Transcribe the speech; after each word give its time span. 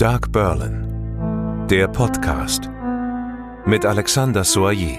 Dark 0.00 0.32
Berlin, 0.32 1.66
der 1.68 1.86
Podcast 1.86 2.70
mit 3.66 3.84
Alexander 3.84 4.44
Soyer. 4.44 4.98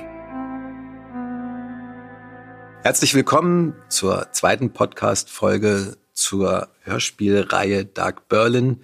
Herzlich 2.83 3.15
willkommen 3.15 3.73
zur 3.89 4.31
zweiten 4.31 4.73
Podcast-Folge 4.73 5.97
zur 6.13 6.69
Hörspielreihe 6.81 7.83
Dark 7.85 8.29
Berlin. 8.29 8.81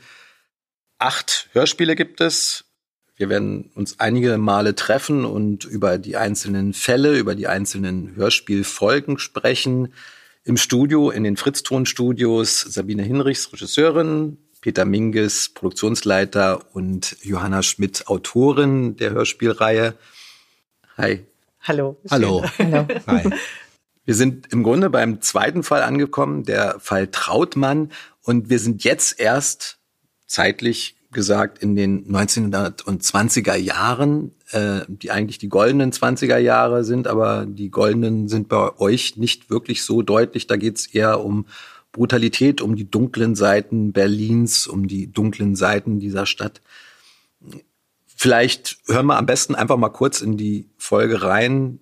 Acht 0.97 1.49
Hörspiele 1.51 1.95
gibt 1.95 2.19
es. 2.19 2.65
Wir 3.15 3.29
werden 3.29 3.69
uns 3.75 3.99
einige 3.99 4.39
Male 4.39 4.73
treffen 4.73 5.23
und 5.23 5.65
über 5.65 5.99
die 5.99 6.17
einzelnen 6.17 6.73
Fälle, 6.73 7.15
über 7.15 7.35
die 7.35 7.45
einzelnen 7.45 8.15
Hörspielfolgen 8.15 9.19
sprechen. 9.19 9.93
Im 10.43 10.57
Studio, 10.57 11.11
in 11.11 11.23
den 11.23 11.37
Fritz-Ton-Studios, 11.37 12.61
Sabine 12.61 13.03
Hinrichs, 13.03 13.53
Regisseurin, 13.53 14.39
Peter 14.67 14.83
Minges, 14.83 15.47
Produktionsleiter 15.47 16.59
und 16.73 17.15
Johanna 17.21 17.63
Schmidt, 17.63 18.09
Autorin 18.09 18.97
der 18.97 19.11
Hörspielreihe. 19.11 19.93
Hi. 20.97 21.25
Hallo. 21.61 21.95
Hallo. 22.11 22.43
Hallo. 22.59 22.85
Hi. 23.07 23.29
Wir 24.03 24.13
sind 24.13 24.51
im 24.51 24.63
Grunde 24.63 24.89
beim 24.89 25.21
zweiten 25.21 25.63
Fall 25.63 25.83
angekommen, 25.83 26.43
der 26.43 26.81
Fall 26.81 27.07
Trautmann. 27.07 27.93
Und 28.23 28.49
wir 28.49 28.59
sind 28.59 28.83
jetzt 28.83 29.21
erst 29.21 29.79
zeitlich 30.25 30.97
gesagt 31.13 31.59
in 31.59 31.77
den 31.77 32.05
1920er 32.05 33.55
Jahren, 33.55 34.35
äh, 34.51 34.81
die 34.89 35.11
eigentlich 35.11 35.37
die 35.37 35.47
goldenen 35.47 35.93
20er 35.93 36.39
Jahre 36.39 36.83
sind, 36.83 37.07
aber 37.07 37.45
die 37.45 37.71
goldenen 37.71 38.27
sind 38.27 38.49
bei 38.49 38.77
euch 38.79 39.15
nicht 39.15 39.49
wirklich 39.49 39.83
so 39.83 40.01
deutlich. 40.01 40.45
Da 40.45 40.57
geht 40.57 40.75
es 40.75 40.87
eher 40.87 41.23
um 41.23 41.45
Brutalität, 41.97 42.61
um 42.61 42.75
die 42.75 42.89
dunklen 42.89 43.35
Seiten 43.35 43.91
Berlins, 43.91 44.67
um 44.67 44.87
die 44.87 45.11
dunklen 45.11 45.55
Seiten 45.55 45.99
dieser 45.99 46.25
Stadt. 46.25 46.61
Vielleicht 48.15 48.77
hören 48.87 49.07
wir 49.07 49.17
am 49.17 49.25
besten 49.25 49.53
einfach 49.53 49.77
mal 49.77 49.89
kurz 49.89 50.21
in 50.21 50.37
die 50.37 50.69
Folge 50.77 51.21
rein, 51.21 51.79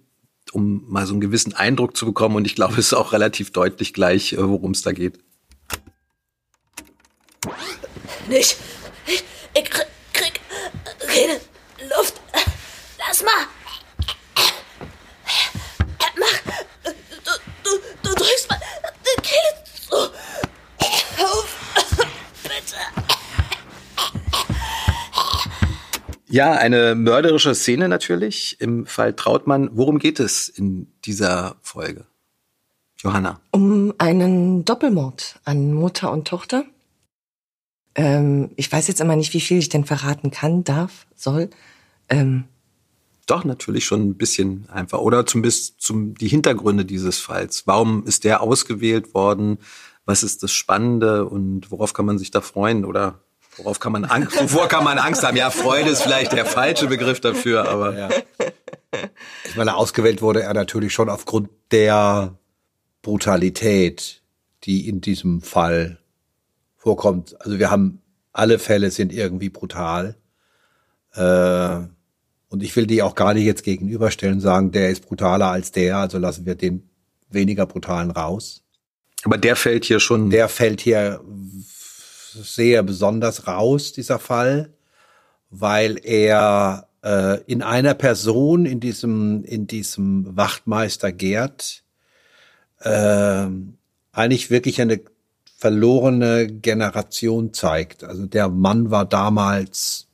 um 0.52 0.84
mal 0.88 1.06
so 1.06 1.14
einen 1.14 1.22
gewissen 1.22 1.54
Eindruck 1.54 1.96
zu 1.96 2.06
bekommen. 2.06 2.36
Und 2.36 2.46
ich 2.46 2.56
glaube, 2.56 2.74
es 2.74 2.88
ist 2.88 2.94
auch 2.94 3.14
relativ 3.14 3.52
deutlich 3.52 3.94
gleich, 3.94 4.34
äh, 4.34 4.50
worum 4.50 4.72
es 4.72 4.82
da 4.82 4.92
geht. 4.92 5.20
Nicht 8.28 8.58
ich 9.56 9.70
krieg, 9.70 9.86
krieg 10.12 10.42
keine 11.00 11.40
Luft. 11.96 12.20
Lass 12.98 13.24
mal. 13.24 13.48
Mach. 16.18 16.54
Du, 16.84 17.32
du, 17.64 17.70
du 18.04 18.16
drückst 18.16 18.50
mal 18.50 18.60
die 19.06 19.22
Kehle 19.22 19.64
zu. 19.88 19.96
Auf. 21.24 21.56
Bitte. 22.44 22.78
Ja, 26.28 26.54
eine 26.54 26.96
mörderische 26.96 27.54
Szene 27.54 27.88
natürlich 27.88 28.58
im 28.60 28.86
Fall 28.86 29.14
Trautmann. 29.14 29.70
Worum 29.74 30.00
geht 30.00 30.20
es 30.20 30.50
in 30.50 30.88
dieser 31.06 31.56
Folge? 31.62 32.06
Johanna. 32.98 33.40
Um 33.52 33.94
einen 34.00 34.66
Doppelmord 34.66 35.40
an 35.46 35.74
Mutter 35.74 36.12
und 36.12 36.28
Tochter. 36.28 36.66
Ähm, 37.94 38.50
ich 38.56 38.72
weiß 38.72 38.88
jetzt 38.88 39.02
immer 39.02 39.16
nicht, 39.16 39.34
wie 39.34 39.42
viel 39.42 39.60
ich 39.60 39.70
denn 39.70 39.86
verraten 39.86 40.32
kann, 40.32 40.64
darf, 40.64 41.06
soll. 41.16 41.50
Ähm, 42.10 42.46
Doch, 43.28 43.44
natürlich 43.46 43.86
schon 43.86 44.10
ein 44.10 44.18
bisschen 44.18 44.68
einfach. 44.70 45.00
Oder 45.00 45.26
zumindest 45.26 45.80
zum, 45.82 46.16
die 46.16 46.28
Hintergründe 46.28 46.86
dieses 46.86 47.20
Falls. 47.20 47.68
Warum 47.68 48.04
ist 48.06 48.24
der 48.24 48.42
ausgewählt 48.42 49.14
worden? 49.14 49.60
Was 50.06 50.24
ist 50.24 50.42
das 50.42 50.52
Spannende 50.52 51.26
und 51.28 51.70
worauf 51.72 51.94
kann 51.94 52.06
man 52.06 52.18
sich 52.18 52.32
da 52.32 52.42
freuen? 52.42 52.86
Oder 52.86 53.25
worauf 53.58 53.80
kann 53.80 53.92
man 53.92 54.06
Angst, 54.06 54.42
wovor 54.42 54.68
kann 54.68 54.84
man 54.84 54.98
Angst 54.98 55.24
haben? 55.24 55.38
Ja, 55.38 55.50
Freude 55.50 55.90
ist 55.90 56.02
vielleicht 56.02 56.34
der 56.34 56.46
falsche 56.46 56.88
Begriff 56.88 57.20
dafür, 57.20 57.68
aber. 57.68 57.98
Ja. 57.98 58.10
Ich 59.46 59.56
meine, 59.56 59.76
ausgewählt 59.76 60.22
wurde 60.22 60.44
er 60.44 60.54
natürlich 60.54 60.94
schon 60.94 61.10
aufgrund 61.10 61.50
der 61.72 62.38
Brutalität, 63.02 64.22
die 64.64 64.88
in 64.88 65.02
diesem 65.02 65.42
Fall 65.42 66.00
vorkommt. 66.78 67.36
Also 67.42 67.60
wir 67.60 67.72
haben 67.72 68.02
alle 68.36 68.60
Fälle 68.60 68.92
sind 68.92 69.14
irgendwie 69.14 69.50
brutal. 69.50 70.16
Äh, 71.14 71.78
und 72.50 72.64
ich 72.64 72.76
will 72.76 72.86
die 72.86 73.02
auch 73.02 73.16
gar 73.16 73.34
nicht 73.34 73.46
jetzt 73.46 73.64
gegenüberstellen, 73.64 74.40
sagen, 74.40 74.72
der 74.72 74.90
ist 74.90 75.08
brutaler 75.08 75.48
als 75.48 75.72
der, 75.72 75.98
also 75.98 76.18
lassen 76.18 76.46
wir 76.46 76.56
den 76.56 76.90
weniger 77.30 77.66
brutalen 77.66 78.12
raus. 78.12 78.64
Aber 79.24 79.38
der 79.38 79.56
fällt 79.56 79.86
hier 79.86 80.00
schon. 80.00 80.30
Der 80.30 80.50
fällt 80.50 80.82
hier 80.82 81.22
sehr 82.44 82.84
besonders 82.84 83.48
raus, 83.48 83.94
dieser 83.94 84.20
Fall, 84.20 84.74
weil 85.50 86.00
er 86.04 86.88
äh, 87.04 87.42
in 87.46 87.62
einer 87.62 87.94
Person, 87.94 88.66
in 88.66 88.80
diesem, 88.80 89.44
in 89.44 89.68
diesem 89.68 90.36
Wachtmeister 90.36 91.12
Gerd, 91.12 91.84
äh, 92.80 93.48
eigentlich 94.12 94.50
wirklich 94.50 94.82
eine 94.82 95.02
verlorene 95.58 96.48
Generation 96.48 97.54
zeigt. 97.54 98.04
Also 98.04 98.26
der 98.26 98.50
Mann 98.50 98.92
war 98.92 99.06
damals 99.06 100.08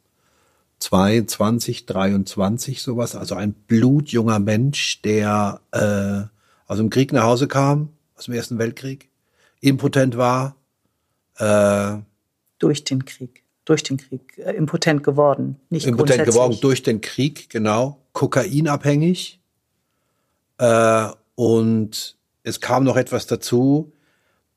22, 0.79 1.85
23 1.85 2.81
sowas, 2.81 3.15
also 3.15 3.35
ein 3.35 3.53
blutjunger 3.53 4.39
Mensch, 4.39 5.01
der 5.01 5.61
äh, 5.71 6.23
aus 6.67 6.77
dem 6.77 6.89
Krieg 6.89 7.13
nach 7.13 7.23
Hause 7.23 7.47
kam, 7.47 7.89
aus 8.15 8.25
dem 8.25 8.33
Ersten 8.33 8.57
Weltkrieg, 8.57 9.09
impotent 9.61 10.17
war. 10.17 10.55
Äh, 11.37 11.97
durch 12.61 12.83
den 12.83 13.05
Krieg, 13.05 13.43
durch 13.65 13.83
den 13.83 13.97
Krieg, 13.97 14.37
äh, 14.37 14.51
impotent 14.51 15.03
geworden, 15.03 15.57
nicht 15.69 15.87
Impotent 15.87 16.25
geworden 16.25 16.57
durch 16.61 16.83
den 16.83 17.01
Krieg, 17.01 17.49
genau, 17.49 17.97
kokainabhängig. 18.13 19.39
Äh, 20.57 21.07
und 21.35 22.15
es 22.43 22.61
kam 22.61 22.83
noch 22.83 22.97
etwas 22.97 23.25
dazu, 23.25 23.91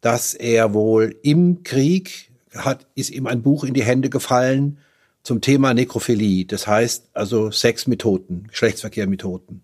dass 0.01 0.35
er 0.35 0.75
wohl 0.75 1.17
im 1.23 1.63
Krieg 1.63 2.31
hat, 2.55 2.87
ist 2.95 3.11
ihm 3.11 3.27
ein 3.27 3.43
Buch 3.43 3.65
in 3.65 3.75
die 3.75 3.83
Hände 3.83 4.11
gefallen 4.11 4.79
zum 5.23 5.41
Thema 5.41 5.73
Nekrophilie. 5.73 6.45
Das 6.45 6.67
heißt 6.67 7.09
also 7.15 7.51
Sex 7.51 7.87
mit 7.87 8.03
Toten, 8.03 8.47
Geschlechtsverkehr 8.49 9.07
mit 9.07 9.23
Toten. 9.23 9.63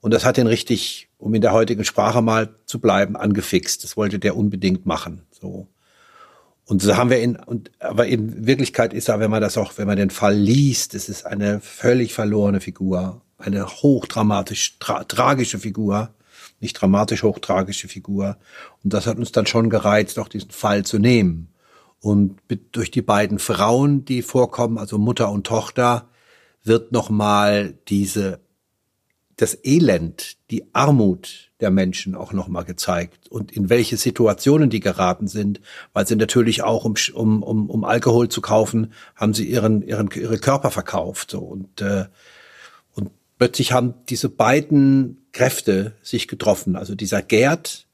Und 0.00 0.14
das 0.14 0.24
hat 0.24 0.38
ihn 0.38 0.46
richtig, 0.46 1.08
um 1.18 1.34
in 1.34 1.42
der 1.42 1.52
heutigen 1.52 1.84
Sprache 1.84 2.22
mal 2.22 2.54
zu 2.64 2.80
bleiben, 2.80 3.16
angefixt. 3.16 3.84
Das 3.84 3.96
wollte 3.96 4.18
der 4.18 4.36
unbedingt 4.36 4.86
machen. 4.86 5.22
So. 5.30 5.66
Und 6.64 6.80
so 6.80 6.96
haben 6.96 7.10
wir 7.10 7.22
ihn, 7.22 7.36
und, 7.36 7.70
aber 7.80 8.06
in 8.06 8.46
Wirklichkeit 8.46 8.94
ist 8.94 9.08
er, 9.08 9.20
wenn 9.20 9.30
man 9.30 9.42
das 9.42 9.58
auch, 9.58 9.78
wenn 9.78 9.86
man 9.86 9.96
den 9.96 10.10
Fall 10.10 10.34
liest, 10.34 10.94
es 10.94 11.08
ist 11.08 11.26
eine 11.26 11.60
völlig 11.60 12.14
verlorene 12.14 12.60
Figur, 12.60 13.20
eine 13.38 13.66
hochdramatisch, 13.66 14.78
tra 14.78 15.04
tragische 15.04 15.58
Figur 15.58 16.14
nicht 16.62 16.80
dramatisch 16.80 17.24
hochtragische 17.24 17.88
Figur. 17.88 18.38
Und 18.82 18.94
das 18.94 19.06
hat 19.06 19.18
uns 19.18 19.32
dann 19.32 19.46
schon 19.46 19.68
gereizt, 19.68 20.18
auch 20.18 20.28
diesen 20.28 20.50
Fall 20.50 20.84
zu 20.84 20.98
nehmen. 20.98 21.48
Und 22.00 22.40
durch 22.72 22.90
die 22.90 23.02
beiden 23.02 23.38
Frauen, 23.38 24.04
die 24.04 24.22
vorkommen, 24.22 24.78
also 24.78 24.98
Mutter 24.98 25.30
und 25.30 25.46
Tochter, 25.46 26.08
wird 26.64 26.92
nochmal 26.92 27.74
diese, 27.88 28.40
das 29.42 29.58
Elend, 29.64 30.36
die 30.50 30.72
Armut 30.72 31.50
der 31.60 31.70
Menschen 31.70 32.14
auch 32.14 32.32
nochmal 32.32 32.64
gezeigt 32.64 33.28
und 33.28 33.50
in 33.50 33.68
welche 33.70 33.96
Situationen 33.96 34.70
die 34.70 34.80
geraten 34.80 35.26
sind, 35.26 35.60
weil 35.92 36.06
sie 36.06 36.14
natürlich 36.14 36.62
auch, 36.62 36.84
um, 36.84 36.94
um, 37.12 37.42
um, 37.42 37.68
um 37.68 37.84
Alkohol 37.84 38.28
zu 38.28 38.40
kaufen, 38.40 38.92
haben 39.16 39.34
sie 39.34 39.44
ihren, 39.44 39.82
ihren, 39.82 40.08
ihre 40.12 40.38
Körper 40.38 40.70
verkauft. 40.70 41.32
So. 41.32 41.40
Und, 41.40 41.80
äh, 41.80 42.06
und 42.92 43.10
plötzlich 43.38 43.72
haben 43.72 43.94
diese 44.08 44.28
beiden 44.28 45.26
Kräfte 45.32 45.96
sich 46.02 46.28
getroffen. 46.28 46.76
Also 46.76 46.94
dieser 46.94 47.20
Gerd 47.20 47.88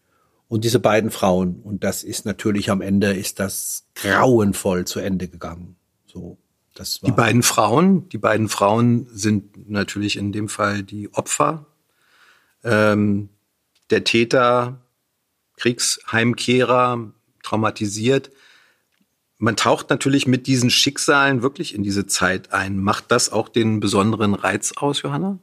und 0.48 0.64
diese 0.64 0.80
beiden 0.80 1.10
Frauen. 1.10 1.60
Und 1.62 1.82
das 1.82 2.04
ist 2.04 2.26
natürlich 2.26 2.70
am 2.70 2.82
Ende 2.82 3.14
ist 3.14 3.40
das 3.40 3.86
grauenvoll 3.94 4.86
zu 4.86 5.00
Ende 5.00 5.28
gegangen. 5.28 5.76
So. 6.06 6.36
Das 6.78 7.02
war 7.02 7.10
die 7.10 7.16
beiden 7.16 7.42
Frauen, 7.42 8.08
die 8.10 8.18
beiden 8.18 8.48
Frauen 8.48 9.08
sind 9.12 9.68
natürlich 9.68 10.16
in 10.16 10.30
dem 10.30 10.48
Fall 10.48 10.84
die 10.84 11.12
Opfer. 11.12 11.66
Ähm, 12.62 13.30
der 13.90 14.04
Täter, 14.04 14.80
Kriegsheimkehrer, 15.56 17.12
traumatisiert. 17.42 18.30
Man 19.38 19.56
taucht 19.56 19.90
natürlich 19.90 20.28
mit 20.28 20.46
diesen 20.46 20.70
Schicksalen 20.70 21.42
wirklich 21.42 21.74
in 21.74 21.82
diese 21.82 22.06
Zeit 22.06 22.52
ein. 22.52 22.78
Macht 22.78 23.10
das 23.10 23.32
auch 23.32 23.48
den 23.48 23.80
besonderen 23.80 24.34
Reiz 24.34 24.72
aus, 24.76 25.02
Johanna? 25.02 25.40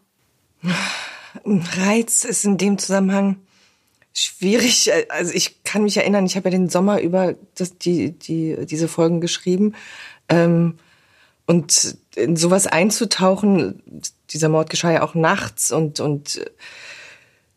Reiz 1.44 2.24
ist 2.24 2.46
in 2.46 2.58
dem 2.58 2.78
Zusammenhang 2.78 3.42
schwierig. 4.14 4.90
Also 5.10 5.34
ich 5.34 5.66
kann 5.66 5.84
mich 5.84 5.98
erinnern, 5.98 6.26
ich 6.26 6.38
habe 6.38 6.48
ja 6.48 6.58
den 6.58 6.70
Sommer 6.70 7.02
über 7.02 7.36
das, 7.56 7.78
die, 7.78 8.18
die, 8.18 8.66
diese 8.66 8.88
Folgen 8.88 9.20
geschrieben. 9.20 9.76
Ähm, 10.30 10.76
und 11.46 11.98
in 12.16 12.36
sowas 12.36 12.68
einzutauchen, 12.68 13.84
dieser 14.32 14.50
Mord 14.50 14.70
geschah 14.70 14.92
ja 14.92 15.04
auch 15.04 15.14
nachts 15.14 15.72
und, 15.72 16.00
und 16.00 16.42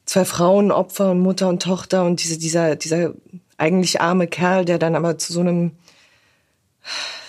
zwei 0.05 0.25
Frauen, 0.25 0.71
Opfer 0.71 1.11
und 1.11 1.21
Mutter 1.21 1.49
und 1.49 1.63
Tochter 1.63 2.05
und 2.05 2.23
diese, 2.23 2.39
dieser, 2.39 2.77
dieser 2.77 3.15
eigentlich 3.57 4.01
arme 4.01 4.27
Kerl, 4.27 4.65
der 4.65 4.79
dann 4.79 4.95
aber 4.95 5.19
zu 5.19 5.33
so 5.33 5.41
einem, 5.41 5.73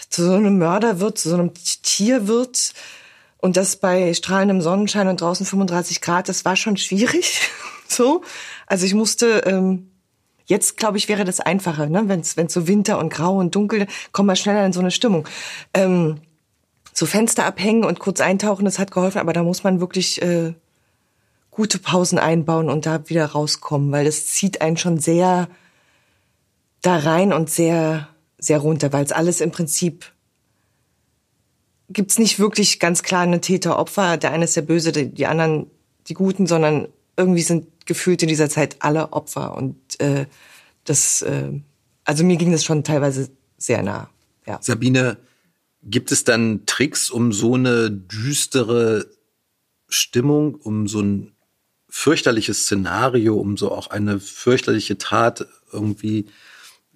zu 0.09 0.25
so 0.25 0.33
einem 0.33 0.57
Mörder 0.57 0.99
wird, 0.99 1.17
zu 1.17 1.29
so 1.29 1.35
einem 1.35 1.53
Tier 1.53 2.27
wird. 2.27 2.73
Und 3.37 3.55
das 3.55 3.77
bei 3.77 4.13
strahlendem 4.13 4.61
Sonnenschein 4.61 5.07
und 5.07 5.21
draußen 5.21 5.45
35 5.45 6.01
Grad, 6.01 6.27
das 6.27 6.43
war 6.43 6.55
schon 6.55 6.77
schwierig. 6.77 7.41
so. 7.87 8.21
Also 8.67 8.85
ich 8.85 8.93
musste, 8.93 9.43
ähm, 9.45 9.91
jetzt 10.45 10.77
glaube 10.77 10.97
ich, 10.97 11.07
wäre 11.07 11.23
das 11.23 11.39
einfacher, 11.39 11.87
ne? 11.87 12.03
wenn 12.07 12.19
es 12.19 12.53
so 12.53 12.67
Winter 12.67 12.99
und 12.99 13.09
grau 13.09 13.37
und 13.37 13.55
dunkel, 13.55 13.87
kommt 14.11 14.27
man 14.27 14.35
schneller 14.35 14.65
in 14.65 14.73
so 14.73 14.81
eine 14.81 14.91
Stimmung. 14.91 15.27
Ähm, 15.73 16.19
so 16.99 17.05
Fenster 17.05 17.45
abhängen 17.45 17.85
und 17.85 17.99
kurz 17.99 18.19
eintauchen, 18.19 18.65
das 18.65 18.77
hat 18.77 18.91
geholfen, 18.91 19.19
aber 19.19 19.31
da 19.31 19.41
muss 19.41 19.63
man 19.63 19.79
wirklich 19.79 20.21
äh, 20.21 20.53
gute 21.49 21.79
Pausen 21.79 22.19
einbauen 22.19 22.69
und 22.69 22.85
da 22.85 23.07
wieder 23.07 23.25
rauskommen, 23.25 23.89
weil 23.93 24.03
das 24.03 24.25
zieht 24.25 24.61
einen 24.61 24.75
schon 24.75 24.99
sehr 24.99 25.47
da 26.81 26.97
rein 26.97 27.31
und 27.31 27.49
sehr, 27.49 28.09
sehr 28.37 28.59
runter, 28.59 28.91
weil 28.91 29.05
es 29.05 29.13
alles 29.13 29.39
im 29.39 29.51
Prinzip 29.51 30.11
gibt's 31.87 32.19
nicht 32.19 32.37
wirklich 32.37 32.81
ganz 32.81 33.01
klar 33.01 33.21
eine 33.21 33.39
Täter-Opfer. 33.39 34.17
Der 34.17 34.31
eine 34.31 34.43
ist 34.43 34.57
der 34.57 34.61
Böse, 34.61 34.91
die 34.91 35.25
anderen 35.25 35.71
die 36.09 36.13
Guten, 36.15 36.47
sondern 36.47 36.89
irgendwie 37.15 37.43
sind 37.43 37.67
gefühlt 37.85 38.21
in 38.23 38.27
dieser 38.27 38.49
Zeit 38.49 38.75
alle 38.79 39.13
Opfer 39.13 39.55
und 39.55 39.77
äh, 40.01 40.25
das, 40.83 41.21
äh, 41.21 41.61
also 42.03 42.25
mir 42.25 42.35
ging 42.35 42.51
das 42.51 42.65
schon 42.65 42.83
teilweise 42.83 43.29
sehr 43.57 43.83
nah. 43.83 44.09
Ja. 44.45 44.59
Sabine, 44.61 45.17
gibt 45.89 46.11
es 46.11 46.23
dann 46.23 46.65
Tricks, 46.65 47.09
um 47.09 47.31
so 47.31 47.55
eine 47.55 47.89
düstere 47.91 49.07
Stimmung, 49.87 50.55
um 50.55 50.87
so 50.87 51.01
ein 51.01 51.35
fürchterliches 51.89 52.63
Szenario, 52.63 53.35
um 53.35 53.57
so 53.57 53.71
auch 53.71 53.89
eine 53.89 54.19
fürchterliche 54.19 54.97
Tat 54.97 55.47
irgendwie 55.71 56.27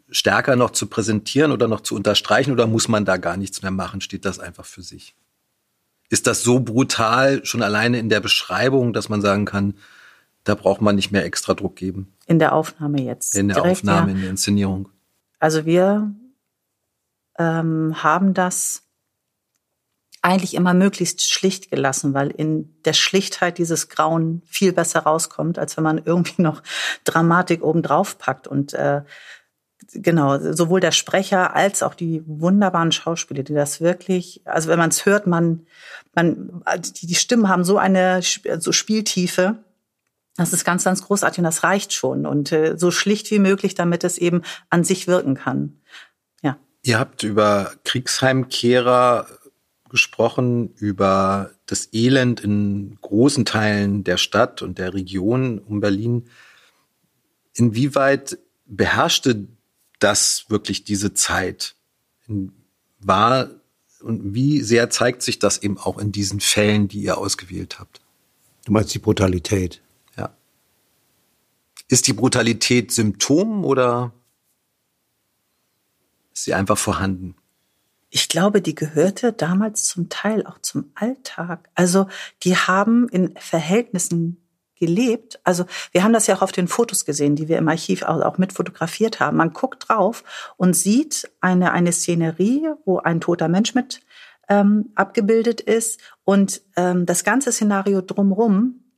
stärker 0.10 0.56
noch 0.56 0.72
zu 0.72 0.86
präsentieren 0.88 1.51
oder 1.51 1.68
noch 1.68 1.81
zu 1.81 1.95
unterstreichen 1.95 2.51
oder 2.51 2.68
muss 2.68 2.88
man 2.88 3.04
da 3.04 3.18
gar 3.18 3.36
nichts 3.36 3.63
mehr 3.63 3.72
machen? 3.72 4.01
Steht 4.01 4.25
das 4.25 4.40
einfach 4.40 4.66
für 4.66 4.84
sich? 4.84 5.16
Ist 6.10 6.28
das 6.28 6.44
so 6.44 6.60
brutal 6.60 7.44
schon 7.44 7.63
alleine 7.63 7.98
in 7.98 8.10
der 8.10 8.19
Beschreibung, 8.19 8.94
dass 8.94 9.10
man 9.10 9.22
sagen 9.22 9.45
kann, 9.45 9.74
da 10.44 10.54
braucht 10.54 10.81
man 10.81 10.95
nicht 10.95 11.12
mehr 11.12 11.25
extra 11.25 11.56
Druck 11.56 11.75
geben? 11.75 12.13
In 12.28 12.38
der 12.38 12.54
Aufnahme 12.54 13.01
jetzt. 13.01 13.36
In 13.36 13.48
der 13.48 13.56
direkt, 13.56 13.78
Aufnahme, 13.78 14.12
ja. 14.12 14.16
in 14.16 14.22
der 14.22 14.30
Inszenierung. 14.30 14.90
Also 15.40 15.66
wir 15.66 16.13
ähm, 17.40 18.04
haben 18.04 18.34
das 18.36 18.82
eigentlich 20.23 20.53
immer 20.53 20.73
möglichst 20.73 21.29
schlicht 21.29 21.69
gelassen, 21.69 22.13
weil 22.13 22.31
in 22.31 22.81
der 22.85 22.93
Schlichtheit 22.93 23.57
dieses 23.57 23.89
Grauen 23.89 24.41
viel 24.45 24.71
besser 24.71 25.01
rauskommt, 25.01 25.59
als 25.59 25.75
wenn 25.75 25.83
man 25.83 26.01
irgendwie 26.03 26.41
noch 26.41 26.63
Dramatik 27.03 27.61
obendrauf 27.61 28.17
packt. 28.17 28.47
Und 28.47 28.73
äh, 28.73 29.01
genau, 29.91 30.39
sowohl 30.39 30.79
der 30.79 30.93
Sprecher 30.93 31.55
als 31.55 31.83
auch 31.83 31.93
die 31.93 32.23
wunderbaren 32.25 32.93
Schauspieler, 32.93 33.43
die 33.43 33.53
das 33.53 33.81
wirklich, 33.81 34.41
also 34.45 34.69
wenn 34.69 34.79
man 34.79 34.91
es 34.91 35.05
hört, 35.05 35.27
man, 35.27 35.67
man, 36.15 36.63
die, 36.79 37.05
die 37.05 37.15
Stimmen 37.15 37.49
haben 37.49 37.65
so 37.65 37.77
eine 37.77 38.21
so 38.21 38.71
Spieltiefe. 38.71 39.57
Das 40.37 40.53
ist 40.53 40.63
ganz, 40.63 40.85
ganz 40.85 41.03
großartig 41.03 41.39
und 41.39 41.43
das 41.43 41.63
reicht 41.63 41.91
schon. 41.91 42.25
Und 42.25 42.53
äh, 42.53 42.77
so 42.77 42.91
schlicht 42.91 43.29
wie 43.29 43.39
möglich, 43.39 43.75
damit 43.75 44.05
es 44.05 44.17
eben 44.17 44.41
an 44.69 44.85
sich 44.85 45.05
wirken 45.07 45.35
kann. 45.35 45.81
Ja. 46.41 46.55
Ihr 46.81 46.97
habt 46.97 47.23
über 47.23 47.73
Kriegsheimkehrer 47.83 49.27
gesprochen, 49.94 50.74
über 50.78 51.51
das 51.68 51.90
Elend 51.94 52.42
in 52.42 52.98
großen 53.01 53.45
Teilen 53.45 54.04
der 54.04 54.18
Stadt 54.18 54.63
und 54.63 54.80
der 54.80 54.95
Region 54.95 55.60
um 55.60 55.81
Berlin. 55.81 56.28
Inwieweit 57.54 58.40
beherrschte 58.66 59.48
das 60.00 60.45
wirklich 60.50 60.84
diese 60.84 61.13
Zeit 61.13 61.75
war 63.01 63.51
und 64.01 64.34
wie 64.34 64.63
sehr 64.63 64.90
zeigt 64.90 65.22
sich 65.22 65.38
das 65.38 65.60
eben 65.60 65.78
auch 65.78 66.00
in 66.00 66.12
diesen 66.12 66.40
Fällen, 66.40 66.88
die 66.88 67.04
ihr 67.04 67.19
ausgewählt 67.19 67.80
habt? 67.80 68.01
Du 68.66 68.72
meinst 68.72 68.95
die 68.95 69.00
Brutalität? 69.00 69.80
Ja. 70.18 70.36
Ist 71.88 72.07
die 72.07 72.13
Brutalität 72.13 72.92
Symptom 72.92 73.63
oder 73.63 74.12
ist 76.34 76.45
sie 76.45 76.56
einfach 76.56 76.80
vorhanden? 76.80 77.36
Ich 78.15 78.30
glaube, 78.30 78.62
die 78.62 78.75
gehörte 78.75 79.33
damals 79.33 79.86
zum 79.86 80.07
Teil 80.07 80.45
auch 80.45 80.60
zum 80.60 80.92
Alltag. 80.94 81.71
Also 81.74 82.06
die 82.44 82.56
haben 82.56 83.10
in 83.10 83.36
Verhältnissen 83.38 84.48
gelebt. 84.75 85.39
Also 85.44 85.65
wir 85.94 86.04
haben 86.04 86.13
das 86.13 86.27
ja 86.27 86.36
auch 86.36 86.44
auf 86.44 86.51
den 86.51 86.68
Fotos 86.68 87.06
gesehen, 87.06 87.36
die 87.36 87.48
wir 87.48 87.57
im 87.57 87.68
Archiv 87.68 88.04
auch, 88.04 88.38
mit 88.38 88.54
fotografiert 88.54 89.19
haben. 89.19 89.38
Man 89.38 89.51
guckt 89.51 89.89
drauf 89.89 90.24
und 90.57 90.75
sieht 90.75 91.27
eine, 91.42 91.71
eine 91.71 91.92
Szenerie, 91.92 92.69
wo 92.86 93.00
ein 93.00 93.19
toter 93.19 93.48
Mensch 93.48 93.74
mit 93.74 94.01
ähm, 94.48 94.92
abgebildet 94.94 95.59
ist. 95.59 96.00
Und 96.24 96.62
ähm, 96.75 97.07
das 97.07 97.24
ganze 97.24 97.51
Szenario 97.51 98.01
drumrum 98.01 98.94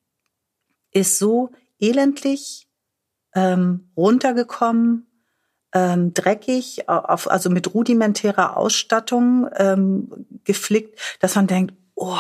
ist 0.92 1.20
so 1.20 1.52
elendlich 1.80 2.68
ähm, 3.34 3.92
runtergekommen, 3.96 5.05
ähm, 5.75 6.13
dreckig, 6.13 6.88
auf, 6.88 7.30
also 7.30 7.50
mit 7.50 7.74
rudimentärer 7.74 8.56
Ausstattung 8.57 9.48
ähm, 9.57 10.10
geflickt, 10.45 10.98
dass 11.19 11.36
man 11.36 11.48
denkt, 11.48 11.75
oh, 11.95 12.18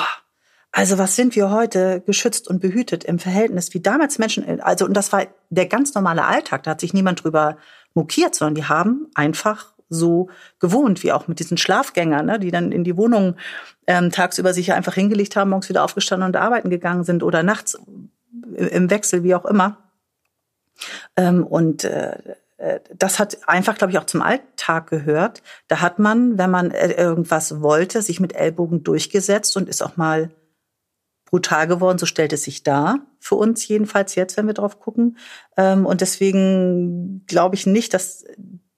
also 0.73 0.97
was 0.97 1.15
sind 1.15 1.37
wir 1.37 1.49
heute 1.51 2.03
geschützt 2.05 2.49
und 2.49 2.59
behütet 2.59 3.05
im 3.05 3.17
Verhältnis 3.17 3.73
wie 3.73 3.79
damals 3.79 4.19
Menschen, 4.19 4.59
also 4.59 4.85
und 4.85 4.93
das 4.93 5.13
war 5.13 5.25
der 5.49 5.67
ganz 5.67 5.95
normale 5.95 6.25
Alltag, 6.25 6.63
da 6.63 6.71
hat 6.71 6.81
sich 6.81 6.93
niemand 6.93 7.23
drüber 7.23 7.57
mokiert, 7.93 8.35
sondern 8.35 8.55
die 8.55 8.65
haben 8.65 9.07
einfach 9.15 9.73
so 9.87 10.29
gewohnt, 10.59 11.01
wie 11.03 11.13
auch 11.13 11.29
mit 11.29 11.39
diesen 11.39 11.57
Schlafgängern, 11.57 12.25
ne, 12.25 12.39
die 12.39 12.51
dann 12.51 12.73
in 12.73 12.83
die 12.83 12.97
Wohnung 12.97 13.37
ähm, 13.87 14.11
tagsüber 14.11 14.53
sich 14.53 14.73
einfach 14.73 14.95
hingelegt 14.95 15.37
haben, 15.37 15.51
morgens 15.51 15.69
wieder 15.69 15.85
aufgestanden 15.85 16.27
und 16.27 16.35
arbeiten 16.35 16.69
gegangen 16.69 17.05
sind 17.05 17.23
oder 17.23 17.41
nachts 17.41 17.77
im 18.57 18.89
Wechsel, 18.89 19.23
wie 19.23 19.35
auch 19.35 19.45
immer. 19.45 19.77
Ähm, 21.15 21.45
und 21.45 21.85
äh, 21.85 22.17
äh 22.17 22.35
das 22.95 23.19
hat 23.19 23.47
einfach, 23.47 23.77
glaube 23.77 23.91
ich, 23.91 23.99
auch 23.99 24.05
zum 24.05 24.21
Alltag 24.21 24.89
gehört. 24.89 25.43
Da 25.67 25.81
hat 25.81 25.99
man, 25.99 26.37
wenn 26.37 26.49
man 26.49 26.71
äh, 26.71 26.93
irgendwas 26.93 27.61
wollte, 27.61 28.01
sich 28.01 28.19
mit 28.19 28.33
Ellbogen 28.33 28.83
durchgesetzt 28.83 29.57
und 29.57 29.67
ist 29.67 29.83
auch 29.83 29.97
mal 29.97 30.31
brutal 31.25 31.67
geworden, 31.67 31.97
so 31.97 32.05
stellt 32.05 32.31
es 32.31 32.43
sich 32.43 32.63
dar, 32.63 32.99
für 33.19 33.35
uns 33.35 33.67
jedenfalls 33.67 34.15
jetzt, 34.15 34.37
wenn 34.37 34.47
wir 34.47 34.53
drauf 34.53 34.79
gucken. 34.79 35.17
Ähm, 35.57 35.85
und 35.85 35.99
deswegen 36.01 37.25
glaube 37.27 37.55
ich 37.55 37.65
nicht, 37.65 37.93
dass 37.93 38.23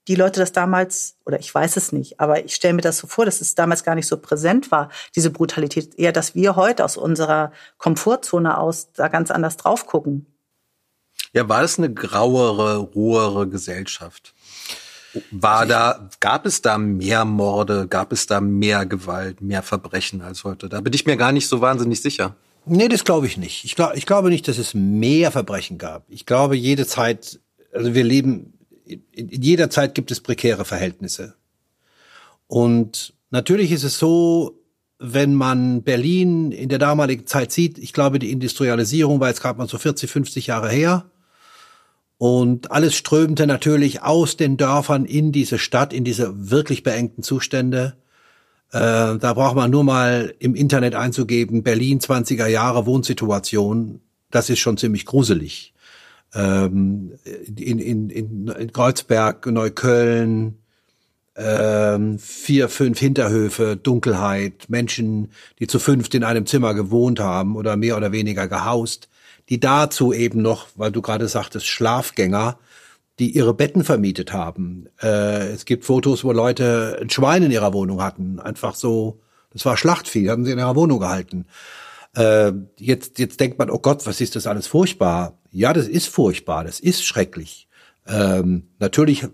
die 0.08 0.14
Leute 0.14 0.40
das 0.40 0.52
damals, 0.52 1.18
oder 1.26 1.38
ich 1.38 1.54
weiß 1.54 1.76
es 1.76 1.92
nicht, 1.92 2.18
aber 2.18 2.44
ich 2.44 2.54
stelle 2.54 2.74
mir 2.74 2.82
das 2.82 2.98
so 2.98 3.06
vor, 3.06 3.26
dass 3.26 3.42
es 3.42 3.54
damals 3.54 3.84
gar 3.84 3.94
nicht 3.94 4.06
so 4.06 4.16
präsent 4.16 4.72
war, 4.72 4.88
diese 5.14 5.30
Brutalität. 5.30 5.96
Eher, 5.98 6.12
dass 6.12 6.34
wir 6.34 6.56
heute 6.56 6.84
aus 6.84 6.96
unserer 6.96 7.52
Komfortzone 7.76 8.58
aus 8.58 8.90
da 8.92 9.08
ganz 9.08 9.30
anders 9.30 9.58
drauf 9.58 9.86
gucken. 9.86 10.26
Ja, 11.32 11.48
war 11.48 11.62
das 11.62 11.78
eine 11.78 11.92
grauere, 11.92 12.78
rohere 12.78 13.48
Gesellschaft? 13.48 14.34
War 15.30 15.66
da, 15.66 16.08
gab 16.20 16.46
es 16.46 16.62
da 16.62 16.78
mehr 16.78 17.24
Morde, 17.24 17.86
gab 17.88 18.12
es 18.12 18.26
da 18.26 18.40
mehr 18.40 18.86
Gewalt, 18.86 19.40
mehr 19.40 19.62
Verbrechen 19.62 20.22
als 20.22 20.44
heute? 20.44 20.68
Da 20.68 20.80
bin 20.80 20.92
ich 20.92 21.06
mir 21.06 21.16
gar 21.16 21.32
nicht 21.32 21.48
so 21.48 21.60
wahnsinnig 21.60 22.00
sicher. 22.02 22.36
Nee, 22.66 22.88
das 22.88 23.04
glaube 23.04 23.26
ich 23.26 23.38
nicht. 23.38 23.64
Ich, 23.64 23.74
glaub, 23.74 23.96
ich 23.96 24.04
glaube 24.04 24.28
nicht, 24.28 24.46
dass 24.46 24.58
es 24.58 24.74
mehr 24.74 25.32
Verbrechen 25.32 25.78
gab. 25.78 26.04
Ich 26.08 26.26
glaube, 26.26 26.56
jede 26.56 26.86
Zeit, 26.86 27.40
also 27.72 27.94
wir 27.94 28.04
leben, 28.04 28.52
in 28.84 29.42
jeder 29.42 29.70
Zeit 29.70 29.94
gibt 29.94 30.10
es 30.10 30.20
prekäre 30.20 30.64
Verhältnisse. 30.64 31.34
Und 32.46 33.14
natürlich 33.30 33.72
ist 33.72 33.84
es 33.84 33.98
so, 33.98 34.62
wenn 34.98 35.34
man 35.34 35.82
Berlin 35.82 36.52
in 36.52 36.68
der 36.68 36.78
damaligen 36.78 37.26
Zeit 37.26 37.52
sieht, 37.52 37.78
ich 37.78 37.92
glaube, 37.92 38.18
die 38.18 38.32
Industrialisierung 38.32 39.20
war 39.20 39.28
jetzt 39.28 39.40
gerade 39.40 39.58
mal 39.58 39.68
so 39.68 39.78
40, 39.78 40.10
50 40.10 40.46
Jahre 40.48 40.70
her. 40.70 41.10
Und 42.18 42.72
alles 42.72 42.96
strömte 42.96 43.46
natürlich 43.46 44.02
aus 44.02 44.36
den 44.36 44.56
Dörfern 44.56 45.04
in 45.04 45.30
diese 45.30 45.58
Stadt, 45.58 45.92
in 45.92 46.04
diese 46.04 46.50
wirklich 46.50 46.82
beengten 46.82 47.22
Zustände. 47.22 47.96
Äh, 48.72 49.16
da 49.18 49.32
braucht 49.34 49.54
man 49.54 49.70
nur 49.70 49.84
mal 49.84 50.34
im 50.40 50.56
Internet 50.56 50.96
einzugeben, 50.96 51.62
Berlin 51.62 52.00
20er 52.00 52.48
Jahre 52.48 52.86
Wohnsituation. 52.86 54.00
Das 54.30 54.50
ist 54.50 54.58
schon 54.58 54.76
ziemlich 54.76 55.06
gruselig. 55.06 55.72
Ähm, 56.34 57.12
in, 57.56 57.78
in, 57.78 58.10
in, 58.10 58.48
in 58.48 58.72
Kreuzberg, 58.72 59.46
Neukölln, 59.46 60.58
ähm, 61.36 62.18
vier, 62.18 62.68
fünf 62.68 62.98
Hinterhöfe, 62.98 63.76
Dunkelheit, 63.76 64.68
Menschen, 64.68 65.30
die 65.60 65.68
zu 65.68 65.78
fünft 65.78 66.14
in 66.14 66.24
einem 66.24 66.46
Zimmer 66.46 66.74
gewohnt 66.74 67.20
haben 67.20 67.56
oder 67.56 67.76
mehr 67.76 67.96
oder 67.96 68.10
weniger 68.10 68.48
gehaust, 68.48 69.08
die 69.48 69.60
dazu 69.60 70.12
eben 70.12 70.42
noch, 70.42 70.68
weil 70.76 70.92
du 70.92 71.02
gerade 71.02 71.28
sagtest, 71.28 71.66
Schlafgänger, 71.66 72.58
die 73.18 73.30
ihre 73.30 73.54
Betten 73.54 73.84
vermietet 73.84 74.32
haben. 74.32 74.88
Äh, 75.02 75.48
es 75.48 75.64
gibt 75.64 75.84
Fotos, 75.84 76.22
wo 76.24 76.32
Leute 76.32 76.98
ein 77.00 77.10
Schwein 77.10 77.42
in 77.42 77.50
ihrer 77.50 77.72
Wohnung 77.72 78.02
hatten. 78.02 78.38
Einfach 78.38 78.74
so, 78.74 79.20
das 79.50 79.64
war 79.64 79.76
Schlachtvieh, 79.76 80.30
haben 80.30 80.44
sie 80.44 80.52
in 80.52 80.58
ihrer 80.58 80.76
Wohnung 80.76 81.00
gehalten. 81.00 81.46
Äh, 82.14 82.52
jetzt, 82.78 83.18
jetzt 83.18 83.40
denkt 83.40 83.58
man, 83.58 83.70
oh 83.70 83.78
Gott, 83.78 84.06
was 84.06 84.20
ist 84.20 84.36
das 84.36 84.46
alles 84.46 84.66
furchtbar? 84.66 85.38
Ja, 85.50 85.72
das 85.72 85.88
ist 85.88 86.08
furchtbar, 86.08 86.64
das 86.64 86.78
ist 86.78 87.04
schrecklich. 87.04 87.68
Ähm, 88.06 88.68
natürlich, 88.78 89.26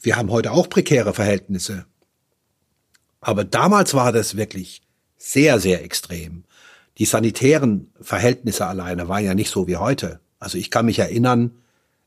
wir 0.00 0.16
haben 0.16 0.30
heute 0.30 0.52
auch 0.52 0.68
prekäre 0.68 1.12
Verhältnisse. 1.14 1.86
Aber 3.20 3.44
damals 3.44 3.94
war 3.94 4.12
das 4.12 4.36
wirklich 4.36 4.82
sehr, 5.16 5.58
sehr 5.58 5.82
extrem. 5.82 6.44
Die 6.98 7.06
sanitären 7.06 7.92
Verhältnisse 8.00 8.66
alleine 8.66 9.08
waren 9.08 9.24
ja 9.24 9.34
nicht 9.34 9.50
so 9.50 9.66
wie 9.66 9.76
heute. 9.76 10.20
Also 10.38 10.58
ich 10.58 10.70
kann 10.70 10.86
mich 10.86 10.98
erinnern, 10.98 11.52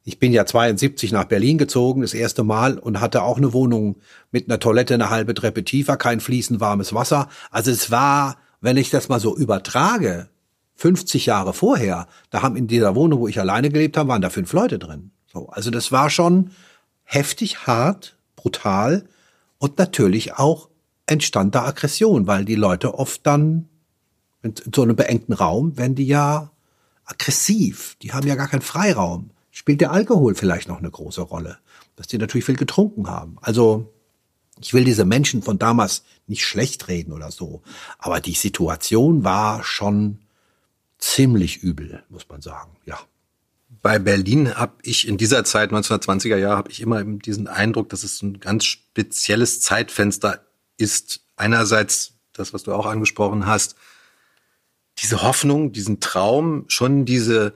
ich 0.04 0.20
bin 0.20 0.32
ja 0.32 0.46
72 0.46 1.12
nach 1.12 1.26
Berlin 1.26 1.58
gezogen, 1.58 2.02
das 2.02 2.14
erste 2.14 2.44
Mal, 2.44 2.78
und 2.80 3.02
hatte 3.02 3.24
auch 3.24 3.38
eine 3.38 3.52
Wohnung 3.52 3.98
mit 4.32 4.48
einer 4.48 4.60
Toilette 4.60 4.94
eine 4.94 5.10
halbe 5.10 5.34
Treppe 5.34 5.66
tiefer, 5.66 5.98
kein 5.98 6.22
fließend 6.22 6.62
warmes 6.62 6.94
Wasser. 6.94 7.28
Also 7.52 7.72
es 7.72 7.92
war, 7.92 8.38
wenn 8.62 8.78
ich 8.78 8.90
das 8.90 9.10
mal 9.10 9.20
so 9.20 9.36
übertrage, 9.36 10.30
50 10.76 11.26
Jahre 11.26 11.54
vorher, 11.54 12.08
da 12.30 12.42
haben 12.42 12.56
in 12.56 12.68
dieser 12.68 12.96
Wohnung, 12.96 13.20
wo 13.20 13.28
ich 13.28 13.40
alleine 13.40 13.70
gelebt 13.70 13.98
habe, 13.98 14.08
waren 14.08 14.22
da 14.22 14.30
fünf 14.30 14.54
Leute 14.54 14.80
drin. 14.80 15.12
So, 15.26 15.50
also 15.50 15.72
das 15.72 15.92
war 15.92 16.10
schon 16.10 16.52
heftig, 17.04 17.68
hart, 17.68 18.16
brutal 18.38 19.04
und 19.58 19.78
natürlich 19.78 20.36
auch 20.36 20.70
entstand 21.06 21.56
da 21.56 21.66
Aggression, 21.66 22.28
weil 22.28 22.46
die 22.46 22.56
Leute 22.56 22.94
oft 22.94 23.26
dann 23.26 23.68
in 24.44 24.54
so 24.74 24.84
einem 24.84 24.96
beengten 24.96 25.34
Raum, 25.34 25.78
wenn 25.78 25.96
die 25.96 26.08
ja 26.08 26.52
aggressiv, 27.06 27.96
die 28.02 28.14
haben 28.14 28.28
ja 28.28 28.36
gar 28.36 28.48
keinen 28.48 28.62
Freiraum 28.62 29.32
spielt 29.58 29.82
der 29.82 29.92
Alkohol 29.92 30.36
vielleicht 30.36 30.68
noch 30.68 30.78
eine 30.78 30.92
große 30.92 31.22
Rolle, 31.22 31.58
dass 31.96 32.06
die 32.06 32.20
natürlich 32.20 32.46
viel 32.46 32.58
getrunken 32.58 33.08
haben. 33.08 33.38
Also 33.42 33.92
ich 34.62 34.76
will 34.76 34.84
diese 34.84 35.04
Menschen 35.04 35.42
von 35.42 35.58
damals 35.58 36.04
nicht 36.28 36.46
schlecht 36.46 36.88
reden 36.88 37.12
oder 37.12 37.32
so, 37.32 37.64
aber 37.98 38.20
die 38.20 38.36
Situation 38.36 39.24
war 39.24 39.64
schon 39.64 40.20
ziemlich 41.00 41.64
übel, 41.64 42.04
muss 42.10 42.30
man 42.30 42.42
sagen, 42.44 42.78
ja. 42.86 43.00
Bei 43.82 43.98
Berlin 43.98 44.56
habe 44.56 44.74
ich 44.84 45.08
in 45.08 45.18
dieser 45.18 45.44
Zeit, 45.44 45.72
1920er 45.72 46.38
Jahre, 46.38 46.58
habe 46.58 46.72
ich 46.72 46.80
immer 46.80 47.04
diesen 47.04 47.48
Eindruck, 47.48 47.90
dass 47.90 48.04
es 48.04 48.22
ein 48.22 48.40
ganz 48.40 48.66
spezielles 48.66 49.62
Zeitfenster 49.62 50.46
ist. 50.78 51.22
Einerseits 51.36 52.14
das, 52.34 52.54
was 52.54 52.64
du 52.64 52.74
auch 52.74 52.86
angesprochen 52.86 53.46
hast, 53.46 53.76
diese 55.00 55.22
Hoffnung, 55.24 55.72
diesen 55.72 56.00
Traum, 56.00 56.66
schon 56.68 57.06
diese 57.06 57.54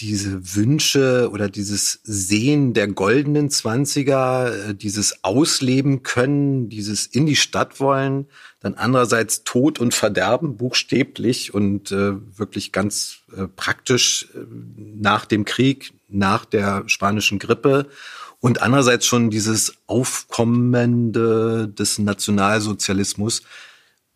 diese 0.00 0.56
Wünsche 0.56 1.30
oder 1.30 1.48
dieses 1.48 2.00
Sehen 2.02 2.74
der 2.74 2.88
goldenen 2.88 3.48
Zwanziger, 3.48 4.70
äh, 4.70 4.74
dieses 4.74 5.22
Ausleben 5.22 6.02
können, 6.02 6.68
dieses 6.68 7.06
in 7.06 7.26
die 7.26 7.36
Stadt 7.36 7.78
wollen, 7.78 8.26
dann 8.58 8.74
andererseits 8.74 9.44
Tod 9.44 9.78
und 9.78 9.94
Verderben 9.94 10.56
buchstäblich 10.56 11.54
und 11.54 11.92
äh, 11.92 12.14
wirklich 12.36 12.72
ganz 12.72 13.18
äh, 13.36 13.46
praktisch 13.46 14.28
äh, 14.34 14.38
nach 14.76 15.26
dem 15.26 15.44
Krieg, 15.44 15.92
nach 16.08 16.44
der 16.44 16.82
spanischen 16.88 17.38
Grippe 17.38 17.86
und 18.40 18.62
andererseits 18.62 19.06
schon 19.06 19.30
dieses 19.30 19.74
Aufkommende 19.86 21.68
des 21.68 21.98
Nationalsozialismus. 22.00 23.42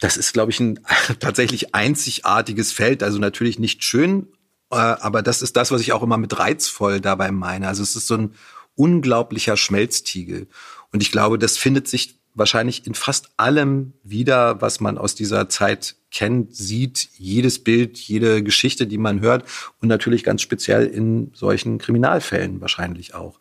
Das 0.00 0.16
ist, 0.16 0.32
glaube 0.32 0.50
ich, 0.50 0.60
ein 0.60 0.80
tatsächlich 1.20 1.74
einzigartiges 1.74 2.72
Feld. 2.72 3.02
Also 3.02 3.18
natürlich 3.18 3.58
nicht 3.58 3.84
schön, 3.84 4.28
äh, 4.70 4.76
aber 4.76 5.22
das 5.22 5.42
ist 5.42 5.56
das, 5.56 5.70
was 5.70 5.80
ich 5.80 5.92
auch 5.92 6.02
immer 6.02 6.18
mit 6.18 6.38
reizvoll 6.38 7.00
dabei 7.00 7.30
meine. 7.30 7.68
Also 7.68 7.82
es 7.82 7.96
ist 7.96 8.06
so 8.06 8.14
ein 8.14 8.34
unglaublicher 8.74 9.56
Schmelztiegel. 9.56 10.46
Und 10.92 11.02
ich 11.02 11.10
glaube, 11.10 11.38
das 11.38 11.58
findet 11.58 11.88
sich 11.88 12.18
wahrscheinlich 12.34 12.86
in 12.86 12.94
fast 12.94 13.30
allem 13.36 13.92
wieder, 14.04 14.60
was 14.60 14.80
man 14.80 14.96
aus 14.96 15.14
dieser 15.14 15.48
Zeit 15.48 15.96
kennt, 16.10 16.54
sieht, 16.54 17.08
jedes 17.16 17.62
Bild, 17.62 17.98
jede 17.98 18.42
Geschichte, 18.42 18.86
die 18.86 18.98
man 18.98 19.20
hört 19.20 19.44
und 19.80 19.88
natürlich 19.88 20.24
ganz 20.24 20.42
speziell 20.42 20.86
in 20.86 21.32
solchen 21.34 21.78
Kriminalfällen 21.78 22.60
wahrscheinlich 22.60 23.14
auch. 23.14 23.38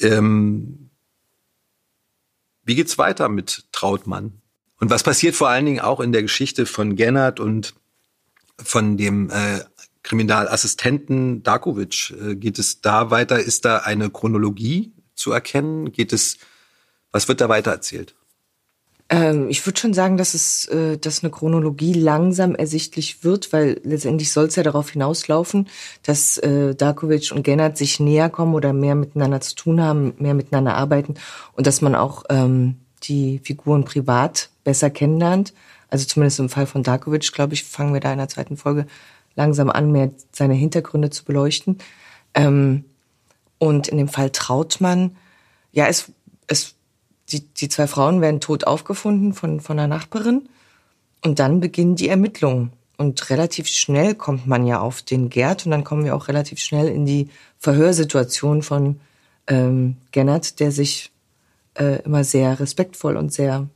Ähm, 0.00 0.90
wie 2.64 2.74
geht's 2.74 2.98
weiter 2.98 3.28
mit 3.28 3.66
Trautmann? 3.72 4.40
Und 4.84 4.90
was 4.90 5.02
passiert 5.02 5.34
vor 5.34 5.48
allen 5.48 5.64
Dingen 5.64 5.80
auch 5.80 5.98
in 5.98 6.12
der 6.12 6.20
Geschichte 6.20 6.66
von 6.66 6.94
Gennard 6.94 7.40
und 7.40 7.72
von 8.62 8.98
dem 8.98 9.30
äh, 9.30 9.60
Kriminalassistenten 10.02 11.42
Darkovic. 11.42 12.12
Äh, 12.20 12.34
geht 12.34 12.58
es 12.58 12.82
da 12.82 13.10
weiter? 13.10 13.40
Ist 13.40 13.64
da 13.64 13.78
eine 13.78 14.10
Chronologie 14.10 14.92
zu 15.14 15.32
erkennen? 15.32 15.90
Geht 15.90 16.12
es, 16.12 16.36
was 17.12 17.28
wird 17.28 17.40
da 17.40 17.48
weiter 17.48 17.70
erzählt? 17.70 18.14
Ähm, 19.08 19.48
ich 19.48 19.64
würde 19.66 19.80
schon 19.80 19.94
sagen, 19.94 20.18
dass 20.18 20.34
es, 20.34 20.66
äh, 20.66 20.98
dass 20.98 21.22
eine 21.22 21.30
Chronologie 21.30 21.94
langsam 21.94 22.54
ersichtlich 22.54 23.24
wird, 23.24 23.54
weil 23.54 23.80
letztendlich 23.84 24.32
soll 24.32 24.48
es 24.48 24.56
ja 24.56 24.62
darauf 24.62 24.90
hinauslaufen, 24.90 25.70
dass 26.02 26.36
äh, 26.36 26.74
Darkovic 26.74 27.32
und 27.32 27.42
Gennard 27.42 27.78
sich 27.78 28.00
näher 28.00 28.28
kommen 28.28 28.52
oder 28.52 28.74
mehr 28.74 28.96
miteinander 28.96 29.40
zu 29.40 29.54
tun 29.54 29.80
haben, 29.80 30.12
mehr 30.18 30.34
miteinander 30.34 30.74
arbeiten 30.74 31.14
und 31.54 31.66
dass 31.66 31.80
man 31.80 31.94
auch 31.94 32.24
ähm, 32.28 32.80
die 33.04 33.40
Figuren 33.42 33.86
privat 33.86 34.50
besser 34.64 34.90
kennenlernt. 34.90 35.54
Also 35.88 36.06
zumindest 36.06 36.40
im 36.40 36.48
Fall 36.48 36.66
von 36.66 36.82
Darkovic, 36.82 37.32
glaube 37.32 37.54
ich, 37.54 37.64
fangen 37.64 37.94
wir 37.94 38.00
da 38.00 38.12
in 38.12 38.18
der 38.18 38.28
zweiten 38.28 38.56
Folge 38.56 38.86
langsam 39.36 39.70
an, 39.70 39.92
mehr 39.92 40.10
seine 40.32 40.54
Hintergründe 40.54 41.10
zu 41.10 41.24
beleuchten. 41.24 41.78
Ähm, 42.34 42.84
und 43.58 43.88
in 43.88 43.98
dem 43.98 44.08
Fall 44.08 44.30
Trautmann, 44.30 45.16
ja, 45.72 45.86
es, 45.86 46.10
es, 46.46 46.74
die, 47.30 47.40
die 47.40 47.68
zwei 47.68 47.86
Frauen 47.86 48.20
werden 48.20 48.40
tot 48.40 48.66
aufgefunden 48.66 49.34
von, 49.34 49.60
von 49.60 49.78
einer 49.78 49.88
Nachbarin. 49.88 50.48
Und 51.22 51.38
dann 51.38 51.60
beginnen 51.60 51.96
die 51.96 52.08
Ermittlungen. 52.08 52.72
Und 52.96 53.30
relativ 53.30 53.66
schnell 53.68 54.14
kommt 54.14 54.46
man 54.46 54.66
ja 54.66 54.80
auf 54.80 55.02
den 55.02 55.28
Gerd 55.30 55.64
und 55.64 55.72
dann 55.72 55.82
kommen 55.82 56.04
wir 56.04 56.14
auch 56.14 56.28
relativ 56.28 56.60
schnell 56.60 56.88
in 56.88 57.06
die 57.06 57.28
Verhörsituation 57.58 58.62
von 58.62 59.00
ähm, 59.48 59.96
Gennert, 60.12 60.60
der 60.60 60.70
sich 60.70 61.10
äh, 61.74 62.02
immer 62.02 62.22
sehr 62.22 62.60
respektvoll 62.60 63.16
und 63.16 63.32
sehr 63.32 63.68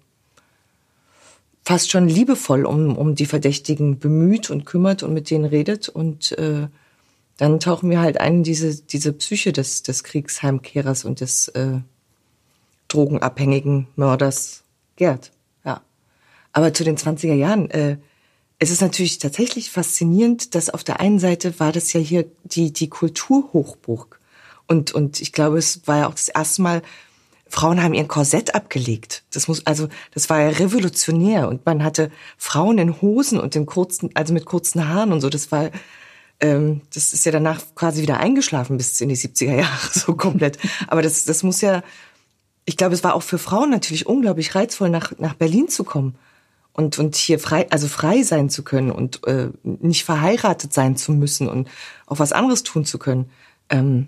fast 1.69 1.91
schon 1.91 2.09
liebevoll 2.09 2.65
um, 2.65 2.97
um 2.97 3.15
die 3.15 3.27
Verdächtigen 3.27 3.99
bemüht 3.99 4.49
und 4.49 4.65
kümmert 4.65 5.03
und 5.03 5.13
mit 5.13 5.29
denen 5.29 5.45
redet. 5.45 5.91
Und 5.91 6.33
äh, 6.39 6.69
dann 7.37 7.61
tauchen 7.61 7.91
wir 7.91 8.01
halt 8.01 8.19
ein 8.19 8.37
in 8.37 8.43
diese, 8.43 8.75
diese 8.75 9.13
Psyche 9.13 9.53
des, 9.53 9.83
des 9.83 10.03
Kriegsheimkehrers 10.03 11.05
und 11.05 11.21
des 11.21 11.49
äh, 11.49 11.81
drogenabhängigen 12.89 13.87
Mörders 13.97 14.65
Gerd. 14.97 15.31
Ja. 15.63 15.83
Aber 16.55 16.73
zu 16.73 16.85
den 16.85 16.97
20er 16.97 17.35
Jahren, 17.35 17.71
äh, 17.71 17.99
es 18.59 18.71
ist 18.71 18.81
natürlich 18.81 19.19
tatsächlich 19.19 19.71
faszinierend, 19.71 20.55
dass 20.55 20.71
auf 20.71 20.85
der 20.85 21.01
einen 21.01 21.19
Seite 21.19 21.61
war 21.61 21.71
das 21.71 21.93
ja 21.93 22.01
hier 22.01 22.25
die, 22.45 22.73
die 22.73 22.89
Kulturhochburg. 22.89 24.21
Und, 24.67 24.93
und 24.93 25.21
ich 25.21 25.35
glaube, 25.35 25.59
es 25.59 25.87
war 25.87 25.99
ja 25.99 26.07
auch 26.09 26.15
das 26.15 26.29
erste 26.29 26.63
Mal, 26.63 26.81
Frauen 27.49 27.83
haben 27.83 27.95
ihren 27.95 28.09
Korsett 28.09 28.55
abgelegt. 28.55 29.25
Das 29.33 29.49
muss, 29.49 29.65
also, 29.67 29.89
das 30.13 30.29
war 30.29 30.41
ja 30.41 30.49
revolutionär. 30.49 31.49
Und 31.49 31.65
man 31.67 31.83
hatte 31.83 32.11
Frauen 32.37 32.79
in 32.79 33.01
Hosen 33.01 33.41
und 33.41 33.57
in 33.57 33.67
kurzen, 33.67 34.11
also 34.15 34.33
mit 34.35 34.45
kurzen 34.45 34.89
Haaren 34.89 35.13
und 35.13 35.21
so. 35.21 35.31
Das 35.31 35.51
war, 35.51 35.71
ähm, 36.41 36.83
das 36.93 37.13
ist 37.13 37.25
ja 37.25 37.33
danach 37.33 37.61
quasi 37.75 38.03
wieder 38.03 38.19
eingeschlafen 38.21 38.77
bis 38.77 39.01
in 39.01 39.09
die 39.09 39.17
70er 39.17 39.57
Jahre, 39.57 39.79
so 39.93 40.15
komplett. 40.15 40.59
Aber 40.87 41.03
das, 41.03 41.25
das 41.25 41.43
muss 41.43 41.61
ja, 41.61 41.83
ich 42.65 42.77
glaube, 42.77 42.95
es 42.95 43.03
war 43.03 43.15
auch 43.15 43.23
für 43.23 43.39
Frauen 43.39 43.71
natürlich 43.71 44.07
unglaublich 44.07 44.55
reizvoll, 44.55 44.91
nach, 44.91 45.13
nach 45.19 45.35
Berlin 45.35 45.69
zu 45.69 45.85
kommen. 45.85 46.17
Und, 46.73 46.99
und 46.99 47.17
hier 47.17 47.41
frei, 47.41 47.67
also 47.71 47.89
frei 47.89 48.23
sein 48.23 48.51
zu 48.51 48.63
können 48.63 48.93
und 48.93 49.27
äh, 49.27 49.49
nicht 49.65 50.05
verheiratet 50.05 50.73
sein 50.73 50.97
zu 50.97 51.11
müssen 51.11 51.49
und 51.49 51.69
auch 52.07 52.21
was 52.21 52.33
anderes 52.33 52.63
tun 52.63 52.85
zu 52.85 53.01
können. 53.01 53.31
Ähm, 53.69 54.07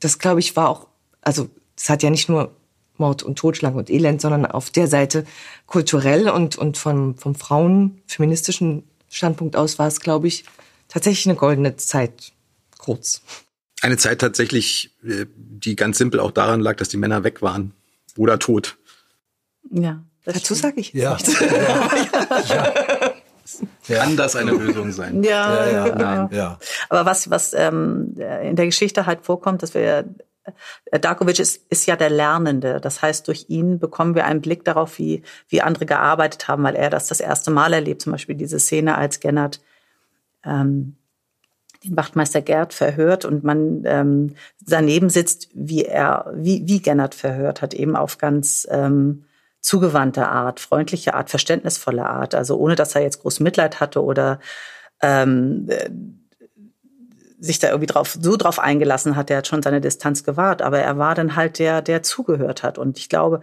das, 0.00 0.18
glaube 0.18 0.40
ich, 0.40 0.56
war 0.56 0.70
auch, 0.70 0.86
also, 1.20 1.50
es 1.76 1.90
hat 1.90 2.02
ja 2.02 2.08
nicht 2.08 2.30
nur 2.30 2.55
Mord 2.98 3.22
und 3.22 3.38
Totschlag 3.38 3.74
und 3.74 3.90
Elend, 3.90 4.20
sondern 4.20 4.46
auf 4.46 4.70
der 4.70 4.88
Seite 4.88 5.24
kulturell 5.66 6.28
und, 6.28 6.56
und 6.56 6.76
vom, 6.76 7.16
vom 7.16 7.34
frauenfeministischen 7.34 8.84
Standpunkt 9.08 9.56
aus 9.56 9.78
war 9.78 9.86
es, 9.86 10.00
glaube 10.00 10.28
ich, 10.28 10.44
tatsächlich 10.88 11.26
eine 11.26 11.36
goldene 11.36 11.76
Zeit. 11.76 12.32
Kurz. 12.78 13.22
Eine 13.82 13.96
Zeit 13.96 14.20
tatsächlich, 14.20 14.94
äh, 15.06 15.26
die 15.36 15.76
ganz 15.76 15.98
simpel 15.98 16.20
auch 16.20 16.30
daran 16.30 16.60
lag, 16.60 16.76
dass 16.76 16.88
die 16.88 16.96
Männer 16.96 17.24
weg 17.24 17.42
waren 17.42 17.72
oder 18.16 18.38
tot. 18.38 18.76
Ja. 19.70 20.02
Dazu 20.24 20.54
sage 20.54 20.80
ich 20.80 20.92
jetzt 20.92 21.02
ja. 21.02 21.14
nichts. 21.14 21.40
Ja. 22.48 22.72
ja. 23.86 24.00
Kann 24.00 24.16
das 24.16 24.34
eine 24.34 24.50
Lösung 24.50 24.90
sein? 24.90 25.22
Ja, 25.22 25.54
Ja, 25.54 25.70
ja, 25.70 25.84
genau. 25.88 26.04
nein, 26.04 26.28
ja. 26.32 26.58
Aber 26.88 27.06
was, 27.06 27.30
was 27.30 27.54
ähm, 27.54 28.16
in 28.42 28.56
der 28.56 28.66
Geschichte 28.66 29.06
halt 29.06 29.20
vorkommt, 29.22 29.62
dass 29.62 29.74
wir 29.74 30.04
Darkovic 30.90 31.38
ist, 31.38 31.66
ist 31.70 31.86
ja 31.86 31.96
der 31.96 32.10
Lernende. 32.10 32.80
Das 32.80 33.02
heißt, 33.02 33.26
durch 33.28 33.46
ihn 33.48 33.78
bekommen 33.78 34.14
wir 34.14 34.24
einen 34.24 34.40
Blick 34.40 34.64
darauf, 34.64 34.98
wie, 34.98 35.22
wie 35.48 35.62
andere 35.62 35.86
gearbeitet 35.86 36.48
haben, 36.48 36.62
weil 36.62 36.76
er 36.76 36.90
das 36.90 37.08
das 37.08 37.20
erste 37.20 37.50
Mal 37.50 37.72
erlebt. 37.72 38.02
Zum 38.02 38.12
Beispiel 38.12 38.34
diese 38.34 38.58
Szene, 38.58 38.96
als 38.96 39.20
Gennard 39.20 39.60
ähm, 40.44 40.96
den 41.84 41.96
Wachtmeister 41.96 42.42
Gerd 42.42 42.72
verhört 42.72 43.24
und 43.24 43.44
man 43.44 43.82
ähm, 43.84 44.34
daneben 44.60 45.10
sitzt, 45.10 45.48
wie 45.54 45.84
er, 45.84 46.32
wie, 46.34 46.62
wie 46.66 46.80
Gennard 46.80 47.14
verhört 47.14 47.62
hat, 47.62 47.74
eben 47.74 47.96
auf 47.96 48.18
ganz 48.18 48.66
ähm, 48.70 49.24
zugewandte 49.60 50.28
Art, 50.28 50.60
freundliche 50.60 51.14
Art, 51.14 51.30
verständnisvolle 51.30 52.08
Art. 52.08 52.34
Also 52.34 52.56
ohne, 52.56 52.76
dass 52.76 52.94
er 52.94 53.02
jetzt 53.02 53.22
groß 53.22 53.40
Mitleid 53.40 53.80
hatte 53.80 54.02
oder 54.02 54.38
ähm, 55.02 55.66
äh, 55.68 55.90
sich 57.38 57.58
da 57.58 57.68
irgendwie 57.68 57.86
drauf, 57.86 58.16
so 58.20 58.36
drauf 58.36 58.58
eingelassen 58.58 59.16
hat, 59.16 59.28
der 59.28 59.38
hat 59.38 59.46
schon 59.46 59.62
seine 59.62 59.80
Distanz 59.80 60.24
gewahrt, 60.24 60.62
aber 60.62 60.78
er 60.78 60.98
war 60.98 61.14
dann 61.14 61.36
halt 61.36 61.58
der, 61.58 61.82
der 61.82 62.02
zugehört 62.02 62.62
hat. 62.62 62.78
Und 62.78 62.98
ich 62.98 63.08
glaube, 63.08 63.42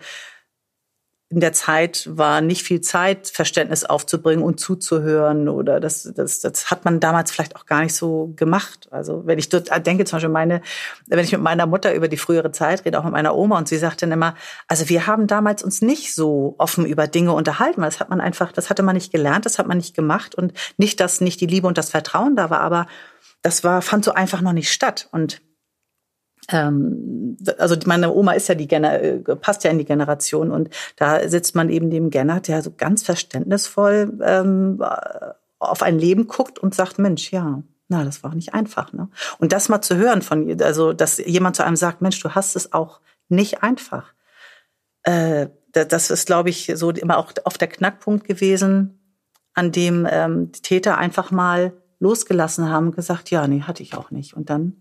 in 1.33 1.39
der 1.39 1.53
Zeit 1.53 2.07
war 2.11 2.41
nicht 2.41 2.61
viel 2.61 2.81
Zeit, 2.81 3.27
Verständnis 3.27 3.85
aufzubringen 3.85 4.43
und 4.43 4.59
zuzuhören 4.59 5.49
oder 5.49 5.79
das, 5.79 6.11
das, 6.15 6.41
das 6.41 6.69
hat 6.69 6.85
man 6.85 6.99
damals 6.99 7.31
vielleicht 7.31 7.55
auch 7.55 7.65
gar 7.65 7.81
nicht 7.81 7.95
so 7.95 8.33
gemacht. 8.35 8.87
Also 8.91 9.25
wenn 9.25 9.39
ich 9.39 9.49
dort 9.49 9.69
denke, 9.87 10.05
zum 10.05 10.17
Beispiel 10.17 10.29
meine, 10.29 10.61
wenn 11.07 11.17
ich 11.17 11.31
mit 11.31 11.41
meiner 11.41 11.65
Mutter 11.65 11.95
über 11.95 12.07
die 12.07 12.17
frühere 12.17 12.51
Zeit 12.51 12.85
rede, 12.85 12.99
auch 12.99 13.03
mit 13.03 13.13
meiner 13.13 13.35
Oma 13.35 13.57
und 13.57 13.67
sie 13.67 13.77
sagt 13.77 14.03
dann 14.03 14.11
immer, 14.11 14.35
also 14.67 14.89
wir 14.89 15.07
haben 15.07 15.25
damals 15.25 15.63
uns 15.63 15.81
nicht 15.81 16.13
so 16.13 16.53
offen 16.59 16.85
über 16.85 17.07
Dinge 17.07 17.33
unterhalten, 17.33 17.81
weil 17.81 17.89
das 17.89 17.99
hat 17.99 18.09
man 18.09 18.21
einfach, 18.21 18.51
das 18.51 18.69
hatte 18.69 18.83
man 18.83 18.93
nicht 18.95 19.11
gelernt, 19.11 19.47
das 19.47 19.57
hat 19.57 19.67
man 19.67 19.77
nicht 19.77 19.95
gemacht 19.95 20.35
und 20.35 20.53
nicht, 20.77 20.99
dass 20.99 21.19
nicht 21.19 21.41
die 21.41 21.47
Liebe 21.47 21.65
und 21.65 21.79
das 21.79 21.89
Vertrauen 21.89 22.35
da 22.35 22.51
war, 22.51 22.61
aber 22.61 22.85
das 23.43 23.63
war, 23.63 23.83
fand 23.83 24.03
so 24.03 24.13
einfach 24.13 24.41
noch 24.41 24.53
nicht 24.53 24.71
statt 24.71 25.07
und 25.11 25.41
ähm, 26.49 27.37
also 27.57 27.75
meine 27.85 28.11
Oma 28.11 28.33
ist 28.33 28.49
ja 28.49 28.55
die 28.55 28.69
äh, 28.69 29.19
passt 29.35 29.63
ja 29.63 29.71
in 29.71 29.77
die 29.77 29.85
Generation 29.85 30.51
und 30.51 30.69
da 30.95 31.27
sitzt 31.29 31.55
man 31.55 31.69
eben 31.69 31.89
dem 31.89 32.09
Gennert, 32.09 32.47
der 32.47 32.61
so 32.61 32.71
ganz 32.75 33.03
verständnisvoll 33.03 34.19
ähm, 34.23 34.83
auf 35.59 35.83
ein 35.83 35.99
Leben 35.99 36.27
guckt 36.27 36.59
und 36.59 36.75
sagt, 36.75 36.99
Mensch, 36.99 37.31
ja, 37.31 37.63
na, 37.87 38.03
das 38.03 38.23
war 38.23 38.35
nicht 38.35 38.53
einfach. 38.53 38.91
Ne? 38.91 39.09
Und 39.39 39.53
das 39.53 39.69
mal 39.69 39.81
zu 39.81 39.95
hören 39.95 40.21
von, 40.21 40.61
also 40.61 40.93
dass 40.93 41.17
jemand 41.17 41.55
zu 41.55 41.63
einem 41.63 41.75
sagt, 41.75 42.01
Mensch, 42.01 42.19
du 42.19 42.31
hast 42.31 42.55
es 42.55 42.73
auch 42.73 42.99
nicht 43.29 43.63
einfach. 43.63 44.13
Äh, 45.03 45.47
das 45.71 46.11
ist, 46.11 46.27
glaube 46.27 46.49
ich, 46.49 46.71
so 46.75 46.91
immer 46.91 47.17
auch 47.17 47.33
oft 47.45 47.59
der 47.59 47.67
Knackpunkt 47.67 48.27
gewesen, 48.27 48.99
an 49.55 49.71
dem 49.71 50.07
ähm, 50.09 50.51
die 50.51 50.61
Täter 50.61 50.97
einfach 50.97 51.31
mal 51.31 51.73
losgelassen 51.99 52.69
haben 52.69 52.87
und 52.87 52.95
gesagt, 52.95 53.29
ja, 53.29 53.47
nee, 53.47 53.61
hatte 53.61 53.83
ich 53.83 53.95
auch 53.95 54.11
nicht. 54.11 54.33
Und 54.33 54.49
dann 54.49 54.73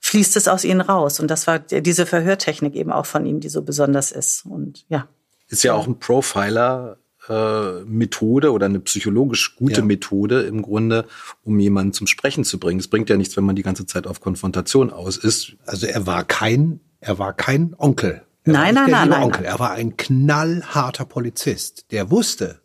fließt 0.00 0.36
es 0.36 0.48
aus 0.48 0.64
ihnen 0.64 0.80
raus. 0.80 1.20
Und 1.20 1.30
das 1.30 1.46
war 1.46 1.58
diese 1.58 2.06
Verhörtechnik 2.06 2.74
eben 2.74 2.92
auch 2.92 3.06
von 3.06 3.26
ihm, 3.26 3.40
die 3.40 3.48
so 3.48 3.62
besonders 3.62 4.12
ist. 4.12 4.46
Und 4.46 4.84
ja. 4.88 5.08
Ist 5.48 5.64
ja 5.64 5.74
auch 5.74 5.86
ein 5.86 5.98
Profiler. 5.98 6.98
Äh, 7.28 7.82
Methode 7.86 8.52
oder 8.52 8.66
eine 8.66 8.78
psychologisch 8.78 9.56
gute 9.56 9.80
ja. 9.80 9.84
Methode 9.84 10.42
im 10.42 10.62
Grunde, 10.62 11.06
um 11.42 11.58
jemanden 11.58 11.92
zum 11.92 12.06
Sprechen 12.06 12.44
zu 12.44 12.60
bringen. 12.60 12.78
Es 12.78 12.86
bringt 12.86 13.10
ja 13.10 13.16
nichts, 13.16 13.36
wenn 13.36 13.42
man 13.42 13.56
die 13.56 13.64
ganze 13.64 13.84
Zeit 13.84 14.06
auf 14.06 14.20
Konfrontation 14.20 14.92
aus 14.92 15.16
ist. 15.16 15.56
Also 15.66 15.88
er 15.88 16.06
war 16.06 16.22
kein, 16.22 16.78
er 17.00 17.18
war 17.18 17.32
kein 17.32 17.74
Onkel. 17.78 18.22
Er 18.44 18.52
nein, 18.52 18.74
nein, 18.74 18.90
nein, 18.90 19.08
nein. 19.08 19.22
Onkel. 19.24 19.44
Er 19.44 19.58
war 19.58 19.72
ein 19.72 19.96
knallharter 19.96 21.04
Polizist, 21.04 21.90
der 21.90 22.12
wusste, 22.12 22.60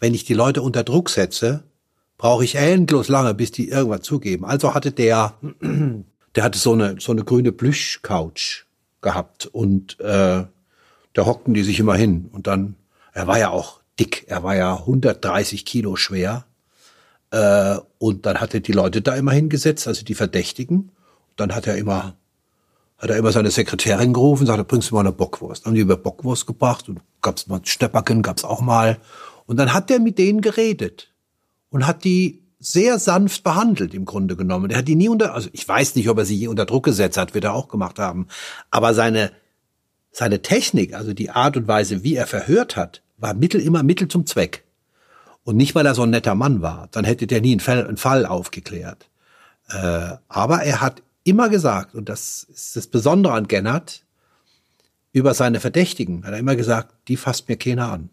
wenn 0.00 0.12
ich 0.12 0.24
die 0.24 0.34
Leute 0.34 0.62
unter 0.62 0.82
Druck 0.82 1.08
setze, 1.08 1.62
brauche 2.20 2.44
ich 2.44 2.56
endlos 2.56 3.08
lange, 3.08 3.32
bis 3.32 3.50
die 3.50 3.70
irgendwas 3.70 4.02
zugeben. 4.02 4.44
Also 4.44 4.74
hatte 4.74 4.92
der 4.92 5.32
der 6.34 6.44
hatte 6.44 6.58
so 6.58 6.74
eine, 6.74 6.96
so 7.00 7.12
eine 7.12 7.24
grüne 7.24 7.50
Plüschcouch 7.50 8.66
gehabt 9.00 9.46
und 9.46 9.98
äh, 10.00 10.44
da 11.14 11.26
hockten 11.26 11.54
die 11.54 11.62
sich 11.62 11.80
immer 11.80 11.94
hin. 11.94 12.28
Und 12.30 12.46
dann, 12.46 12.76
er 13.14 13.26
war 13.26 13.38
ja 13.38 13.48
auch 13.48 13.80
dick, 13.98 14.26
er 14.28 14.42
war 14.42 14.54
ja 14.54 14.76
130 14.76 15.64
Kilo 15.64 15.96
schwer. 15.96 16.44
Äh, 17.30 17.78
und 17.98 18.26
dann 18.26 18.38
hat 18.38 18.52
er 18.52 18.60
die 18.60 18.72
Leute 18.72 19.00
da 19.00 19.14
immer 19.16 19.32
hingesetzt, 19.32 19.88
also 19.88 20.04
die 20.04 20.14
Verdächtigen. 20.14 20.90
Und 21.30 21.40
dann 21.40 21.54
hat 21.54 21.66
er 21.66 21.76
immer, 21.76 22.16
hat 22.98 23.08
er 23.08 23.16
immer 23.16 23.32
seine 23.32 23.50
Sekretärin 23.50 24.12
gerufen, 24.12 24.46
sagte, 24.46 24.64
bringst 24.64 24.90
du 24.90 24.94
mal 24.94 25.00
eine 25.00 25.12
Bockwurst. 25.12 25.64
Dann 25.64 25.70
haben 25.70 25.76
die 25.76 25.80
über 25.80 25.96
Bockwurst 25.96 26.46
gebracht 26.46 26.86
und 26.90 27.00
gab's 27.22 27.46
mal 27.46 27.60
Stepperken, 27.64 28.20
gab's 28.20 28.44
auch 28.44 28.60
mal. 28.60 28.98
Und 29.46 29.56
dann 29.56 29.72
hat 29.72 29.90
er 29.90 29.98
mit 29.98 30.18
denen 30.18 30.42
geredet 30.42 31.09
und 31.70 31.86
hat 31.86 32.04
die 32.04 32.42
sehr 32.58 32.98
sanft 32.98 33.42
behandelt 33.42 33.94
im 33.94 34.04
Grunde 34.04 34.36
genommen. 34.36 34.70
Er 34.70 34.78
hat 34.78 34.88
die 34.88 34.94
nie 34.94 35.08
unter, 35.08 35.34
also 35.34 35.48
ich 35.52 35.66
weiß 35.66 35.94
nicht, 35.94 36.08
ob 36.10 36.18
er 36.18 36.26
sie 36.26 36.36
je 36.36 36.48
unter 36.48 36.66
Druck 36.66 36.84
gesetzt 36.84 37.16
hat, 37.16 37.32
wird 37.32 37.44
er 37.44 37.54
auch 37.54 37.68
gemacht 37.68 37.98
haben. 37.98 38.28
Aber 38.70 38.92
seine, 38.92 39.32
seine 40.12 40.42
Technik, 40.42 40.94
also 40.94 41.14
die 41.14 41.30
Art 41.30 41.56
und 41.56 41.66
Weise, 41.66 42.04
wie 42.04 42.16
er 42.16 42.26
verhört 42.26 42.76
hat, 42.76 43.02
war 43.16 43.32
Mittel, 43.32 43.60
immer 43.60 43.82
Mittel 43.82 44.08
zum 44.08 44.26
Zweck. 44.26 44.64
Und 45.42 45.56
nicht, 45.56 45.74
weil 45.74 45.86
er 45.86 45.94
so 45.94 46.02
ein 46.02 46.10
netter 46.10 46.34
Mann 46.34 46.60
war. 46.60 46.88
Dann 46.90 47.04
hätte 47.04 47.26
der 47.26 47.40
nie 47.40 47.58
einen 47.58 47.96
Fall, 47.96 48.26
aufgeklärt. 48.26 49.08
Äh, 49.68 50.16
aber 50.28 50.62
er 50.62 50.82
hat 50.82 51.02
immer 51.24 51.48
gesagt, 51.48 51.94
und 51.94 52.10
das 52.10 52.42
ist 52.42 52.76
das 52.76 52.86
Besondere 52.88 53.32
an 53.32 53.48
Gennard, 53.48 54.04
über 55.12 55.34
seine 55.34 55.60
Verdächtigen 55.60 56.24
hat 56.24 56.32
er 56.32 56.38
immer 56.38 56.56
gesagt, 56.56 56.94
die 57.08 57.16
fasst 57.16 57.48
mir 57.48 57.56
keiner 57.56 57.90
an. 57.90 58.10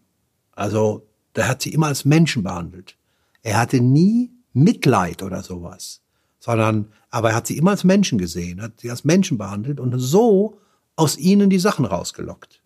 Also, 0.52 1.06
der 1.36 1.48
hat 1.48 1.62
sie 1.62 1.72
immer 1.72 1.86
als 1.86 2.04
Menschen 2.04 2.42
behandelt. 2.42 2.96
Er 3.42 3.58
hatte 3.58 3.80
nie 3.80 4.30
Mitleid 4.52 5.22
oder 5.22 5.42
sowas, 5.42 6.00
sondern, 6.38 6.92
aber 7.10 7.30
er 7.30 7.36
hat 7.36 7.46
sie 7.46 7.56
immer 7.56 7.72
als 7.72 7.84
Menschen 7.84 8.18
gesehen, 8.18 8.60
hat 8.62 8.80
sie 8.80 8.90
als 8.90 9.04
Menschen 9.04 9.38
behandelt 9.38 9.80
und 9.80 9.98
so 9.98 10.60
aus 10.96 11.16
ihnen 11.16 11.48
die 11.50 11.58
Sachen 11.58 11.84
rausgelockt. 11.84 12.62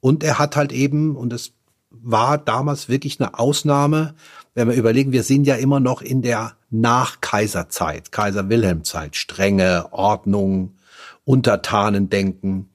Und 0.00 0.22
er 0.22 0.38
hat 0.38 0.56
halt 0.56 0.72
eben, 0.72 1.16
und 1.16 1.32
es 1.32 1.52
war 1.90 2.38
damals 2.38 2.88
wirklich 2.88 3.20
eine 3.20 3.38
Ausnahme, 3.38 4.14
wenn 4.54 4.68
wir 4.68 4.76
überlegen, 4.76 5.12
wir 5.12 5.22
sind 5.22 5.46
ja 5.46 5.56
immer 5.56 5.80
noch 5.80 6.02
in 6.02 6.22
der 6.22 6.56
Nach-Kaiserzeit, 6.70 8.12
Kaiser-Wilhelm-Zeit, 8.12 9.16
strenge 9.16 9.92
Ordnung, 9.92 10.76
Untertanendenken 11.24 12.70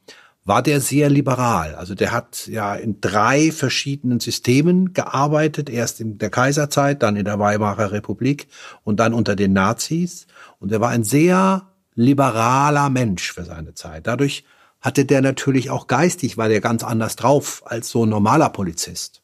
war 0.46 0.62
der 0.62 0.80
sehr 0.80 1.10
liberal. 1.10 1.74
Also 1.74 1.96
der 1.96 2.12
hat 2.12 2.46
ja 2.48 2.76
in 2.76 3.02
drei 3.02 3.52
verschiedenen 3.52 4.20
Systemen 4.20 4.94
gearbeitet, 4.94 5.72
erst 5.72 6.00
in 6.00 6.20
der 6.20 6.30
Kaiserzeit, 6.30 7.02
dann 7.02 7.16
in 7.16 7.26
der 7.26 7.40
Weimarer 7.40 7.92
Republik 7.92 8.48
und 8.84 9.00
dann 9.00 9.14
unter 9.14 9.36
den 9.36 9.54
Nazis. 9.54 10.28
Und 10.60 10.72
er 10.72 10.80
war 10.80 10.90
ein 10.90 11.04
sehr 11.04 11.68
liberaler 11.96 12.92
Mensch 12.92 13.34
für 13.34 13.44
seine 13.44 13.74
Zeit. 13.74 14.06
Dadurch 14.06 14.46
hatte 14.82 15.04
der 15.04 15.22
natürlich 15.22 15.72
auch 15.72 15.88
geistig, 15.88 16.38
war 16.38 16.48
der 16.48 16.62
ganz 16.62 16.84
anders 16.84 17.16
drauf 17.16 17.64
als 17.66 17.90
so 17.90 18.06
ein 18.06 18.10
normaler 18.10 18.50
Polizist. 18.50 19.24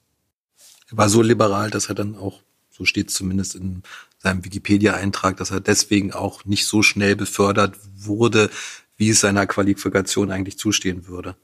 Er 0.89 0.97
war 0.97 1.07
so 1.07 1.21
liberal, 1.21 1.69
dass 1.69 1.87
er 1.87 1.95
dann 1.95 2.15
auch, 2.15 2.41
so 2.71 2.83
steht 2.83 3.11
zumindest 3.11 3.53
in 3.53 3.83
seinem 4.17 4.43
Wikipedia-Eintrag, 4.43 5.37
dass 5.37 5.51
er 5.51 5.59
deswegen 5.59 6.13
auch 6.13 6.45
nicht 6.45 6.65
so 6.65 6.81
schnell 6.81 7.15
befördert 7.15 7.75
wurde, 7.95 8.49
wie 9.01 9.09
es 9.09 9.19
seiner 9.19 9.47
Qualifikation 9.47 10.29
eigentlich 10.29 10.59
zustehen 10.59 11.07
würde. 11.07 11.35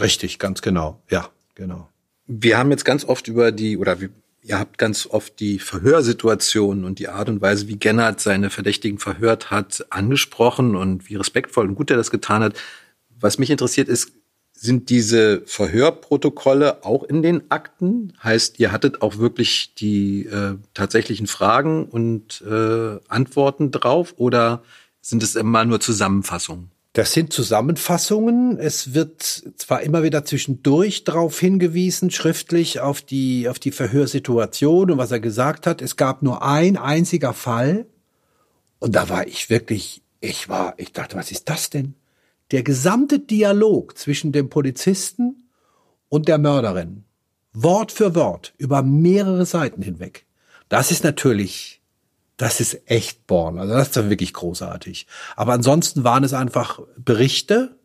Richtig, 0.00 0.38
ganz 0.38 0.62
genau. 0.62 1.02
Ja, 1.10 1.28
genau. 1.54 1.90
Wir 2.26 2.56
haben 2.56 2.70
jetzt 2.70 2.86
ganz 2.86 3.04
oft 3.04 3.28
über 3.28 3.52
die, 3.52 3.76
oder 3.76 4.00
wir, 4.00 4.08
ihr 4.40 4.58
habt 4.58 4.78
ganz 4.78 5.06
oft 5.06 5.38
die 5.38 5.58
Verhörsituation 5.58 6.86
und 6.86 6.98
die 6.98 7.08
Art 7.08 7.28
und 7.28 7.42
Weise, 7.42 7.68
wie 7.68 7.76
Gennard 7.76 8.18
seine 8.20 8.48
Verdächtigen 8.48 8.98
verhört 8.98 9.50
hat, 9.50 9.84
angesprochen 9.90 10.74
und 10.74 11.10
wie 11.10 11.16
respektvoll 11.16 11.68
und 11.68 11.74
gut 11.74 11.90
er 11.90 11.98
das 11.98 12.10
getan 12.10 12.42
hat. 12.42 12.58
Was 13.20 13.36
mich 13.36 13.50
interessiert 13.50 13.88
ist, 13.88 14.12
sind 14.54 14.88
diese 14.88 15.42
Verhörprotokolle 15.44 16.82
auch 16.82 17.02
in 17.02 17.20
den 17.20 17.50
Akten? 17.50 18.14
Heißt, 18.24 18.58
ihr 18.58 18.72
hattet 18.72 19.02
auch 19.02 19.18
wirklich 19.18 19.74
die 19.74 20.24
äh, 20.24 20.54
tatsächlichen 20.72 21.26
Fragen 21.26 21.84
und 21.84 22.42
äh, 22.48 22.98
Antworten 23.08 23.70
drauf 23.70 24.14
oder 24.16 24.62
sind 25.02 25.22
es 25.22 25.36
immer 25.36 25.66
nur 25.66 25.80
Zusammenfassungen? 25.80 26.71
Das 26.92 27.12
sind 27.12 27.32
Zusammenfassungen. 27.32 28.58
Es 28.58 28.92
wird 28.92 29.22
zwar 29.56 29.82
immer 29.82 30.02
wieder 30.02 30.24
zwischendurch 30.24 31.04
darauf 31.04 31.38
hingewiesen, 31.40 32.10
schriftlich 32.10 32.80
auf 32.80 33.00
die, 33.00 33.48
auf 33.48 33.58
die 33.58 33.70
Verhörsituation 33.70 34.90
und 34.90 34.98
was 34.98 35.10
er 35.10 35.20
gesagt 35.20 35.66
hat. 35.66 35.80
Es 35.80 35.96
gab 35.96 36.22
nur 36.22 36.42
ein 36.42 36.76
einziger 36.76 37.32
Fall. 37.32 37.86
Und 38.78 38.94
da 38.94 39.08
war 39.08 39.26
ich 39.26 39.48
wirklich, 39.48 40.02
ich 40.20 40.50
war, 40.50 40.74
ich 40.76 40.92
dachte, 40.92 41.16
was 41.16 41.30
ist 41.30 41.48
das 41.48 41.70
denn? 41.70 41.94
Der 42.50 42.62
gesamte 42.62 43.18
Dialog 43.18 43.96
zwischen 43.96 44.32
dem 44.32 44.50
Polizisten 44.50 45.48
und 46.10 46.28
der 46.28 46.36
Mörderin. 46.36 47.04
Wort 47.54 47.92
für 47.92 48.14
Wort 48.14 48.52
über 48.58 48.82
mehrere 48.82 49.46
Seiten 49.46 49.80
hinweg. 49.80 50.26
Das 50.68 50.90
ist 50.90 51.04
natürlich 51.04 51.81
das 52.36 52.60
ist 52.60 52.80
echt 52.86 53.26
Born. 53.26 53.58
Also 53.58 53.74
das 53.74 53.88
ist 53.88 53.96
dann 53.96 54.10
wirklich 54.10 54.32
großartig. 54.32 55.06
Aber 55.36 55.52
ansonsten 55.52 56.04
waren 56.04 56.24
es 56.24 56.32
einfach 56.32 56.80
Berichte, 56.96 57.76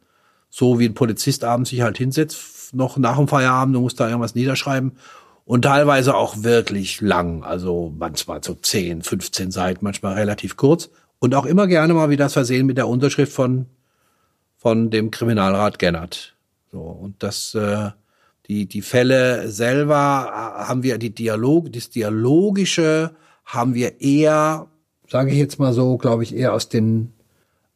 so 0.50 0.80
wie 0.80 0.86
ein 0.86 0.94
Polizist 0.94 1.44
abends 1.44 1.70
sich 1.70 1.82
halt 1.82 1.98
hinsetzt, 1.98 2.74
noch 2.74 2.98
nach 2.98 3.18
dem 3.18 3.28
Feierabend 3.28 3.76
und 3.76 3.84
muss 3.84 3.96
da 3.96 4.08
irgendwas 4.08 4.36
niederschreiben. 4.36 4.94
Und 5.46 5.62
teilweise 5.62 6.16
auch 6.16 6.44
wirklich 6.44 7.00
lang, 7.00 7.44
also 7.44 7.94
manchmal 7.98 8.44
so 8.44 8.54
10, 8.54 9.02
15 9.02 9.52
Seiten, 9.52 9.86
manchmal 9.86 10.16
relativ 10.16 10.58
kurz. 10.58 10.90
Und 11.20 11.36
auch 11.36 11.46
immer 11.46 11.68
gerne 11.68 11.94
mal 11.94 12.10
wieder 12.10 12.30
versehen 12.30 12.66
mit 12.68 12.78
der 12.78 12.88
Unterschrift 12.88 13.32
von, 13.32 13.66
von 14.58 14.90
dem 14.90 15.10
Kriminalrat 15.10 15.80
Gennert. 15.80 16.36
So, 16.72 16.80
und 16.80 17.24
das, 17.24 17.56
äh, 17.56 17.92
die, 18.48 18.66
die 18.66 18.82
Fälle 18.82 19.50
selber 19.50 20.28
äh, 20.30 20.64
haben 20.66 20.84
wir 20.84 20.98
die 20.98 21.16
Dialog, 21.16 21.72
das 21.72 21.90
dialogische, 21.90 23.16
haben 23.48 23.74
wir 23.74 24.02
eher, 24.02 24.68
sage 25.10 25.32
ich 25.32 25.38
jetzt 25.38 25.58
mal 25.58 25.74
so, 25.74 25.98
glaube 25.98 26.24
ich, 26.24 26.36
eher 26.36 26.54
aus 26.54 26.68
den, 26.68 27.14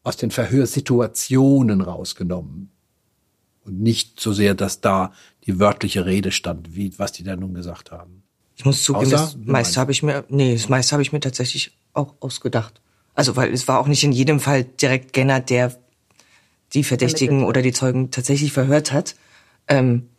aus 0.03 0.17
den 0.17 0.29
Verhörsituationen 0.29 1.79
rausgenommen. 1.79 2.71
Und 3.63 3.79
nicht 3.79 4.19
so 4.19 4.33
sehr, 4.33 4.53
dass 4.53 4.81
da 4.81 5.13
die 5.45 5.59
wörtliche 5.59 6.05
Rede 6.05 6.31
stand, 6.31 6.75
wie, 6.75 6.99
was 6.99 7.13
die 7.13 7.23
da 7.23 7.37
nun 7.37 7.53
gesagt 7.53 7.91
haben. 7.91 8.23
Ich 8.57 8.65
muss 8.65 8.83
zugeben, 8.83 9.05
Außer, 9.05 9.15
das 9.15 9.37
meiste 9.45 9.79
habe 9.79 9.93
ich 9.93 10.03
mir, 10.03 10.25
nee, 10.27 10.53
das 10.53 10.67
meiste 10.67 10.91
habe 10.91 11.03
ich 11.03 11.13
mir 11.13 11.21
tatsächlich 11.21 11.71
auch 11.93 12.15
ausgedacht. 12.19 12.81
Also, 13.13 13.35
weil 13.37 13.53
es 13.53 13.67
war 13.67 13.79
auch 13.79 13.87
nicht 13.87 14.03
in 14.03 14.11
jedem 14.11 14.39
Fall 14.41 14.65
direkt 14.65 15.13
Genner, 15.13 15.39
der 15.39 15.77
die 16.73 16.83
Verdächtigen 16.83 17.45
oder 17.45 17.61
die 17.61 17.73
Zeugen 17.73 18.11
tatsächlich 18.11 18.51
verhört 18.51 18.91
hat. 18.91 19.15
Ähm, 19.67 20.09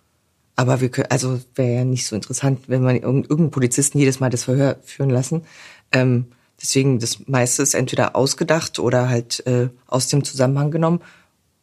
Aber 0.56 0.80
wir 0.80 0.90
können, 0.90 1.10
also 1.10 1.40
wäre 1.54 1.76
ja 1.76 1.84
nicht 1.84 2.06
so 2.06 2.14
interessant, 2.14 2.68
wenn 2.68 2.82
man 2.82 2.96
irgendeinen 2.96 3.50
Polizisten 3.50 3.98
jedes 3.98 4.20
Mal 4.20 4.30
das 4.30 4.44
Verhör 4.44 4.78
führen 4.84 5.10
lassen. 5.10 5.44
Ähm, 5.92 6.26
deswegen 6.60 6.98
das 6.98 7.26
meiste 7.26 7.62
ist 7.62 7.74
entweder 7.74 8.14
ausgedacht 8.16 8.78
oder 8.78 9.08
halt 9.08 9.46
äh, 9.46 9.68
aus 9.86 10.08
dem 10.08 10.24
Zusammenhang 10.24 10.70
genommen. 10.70 11.00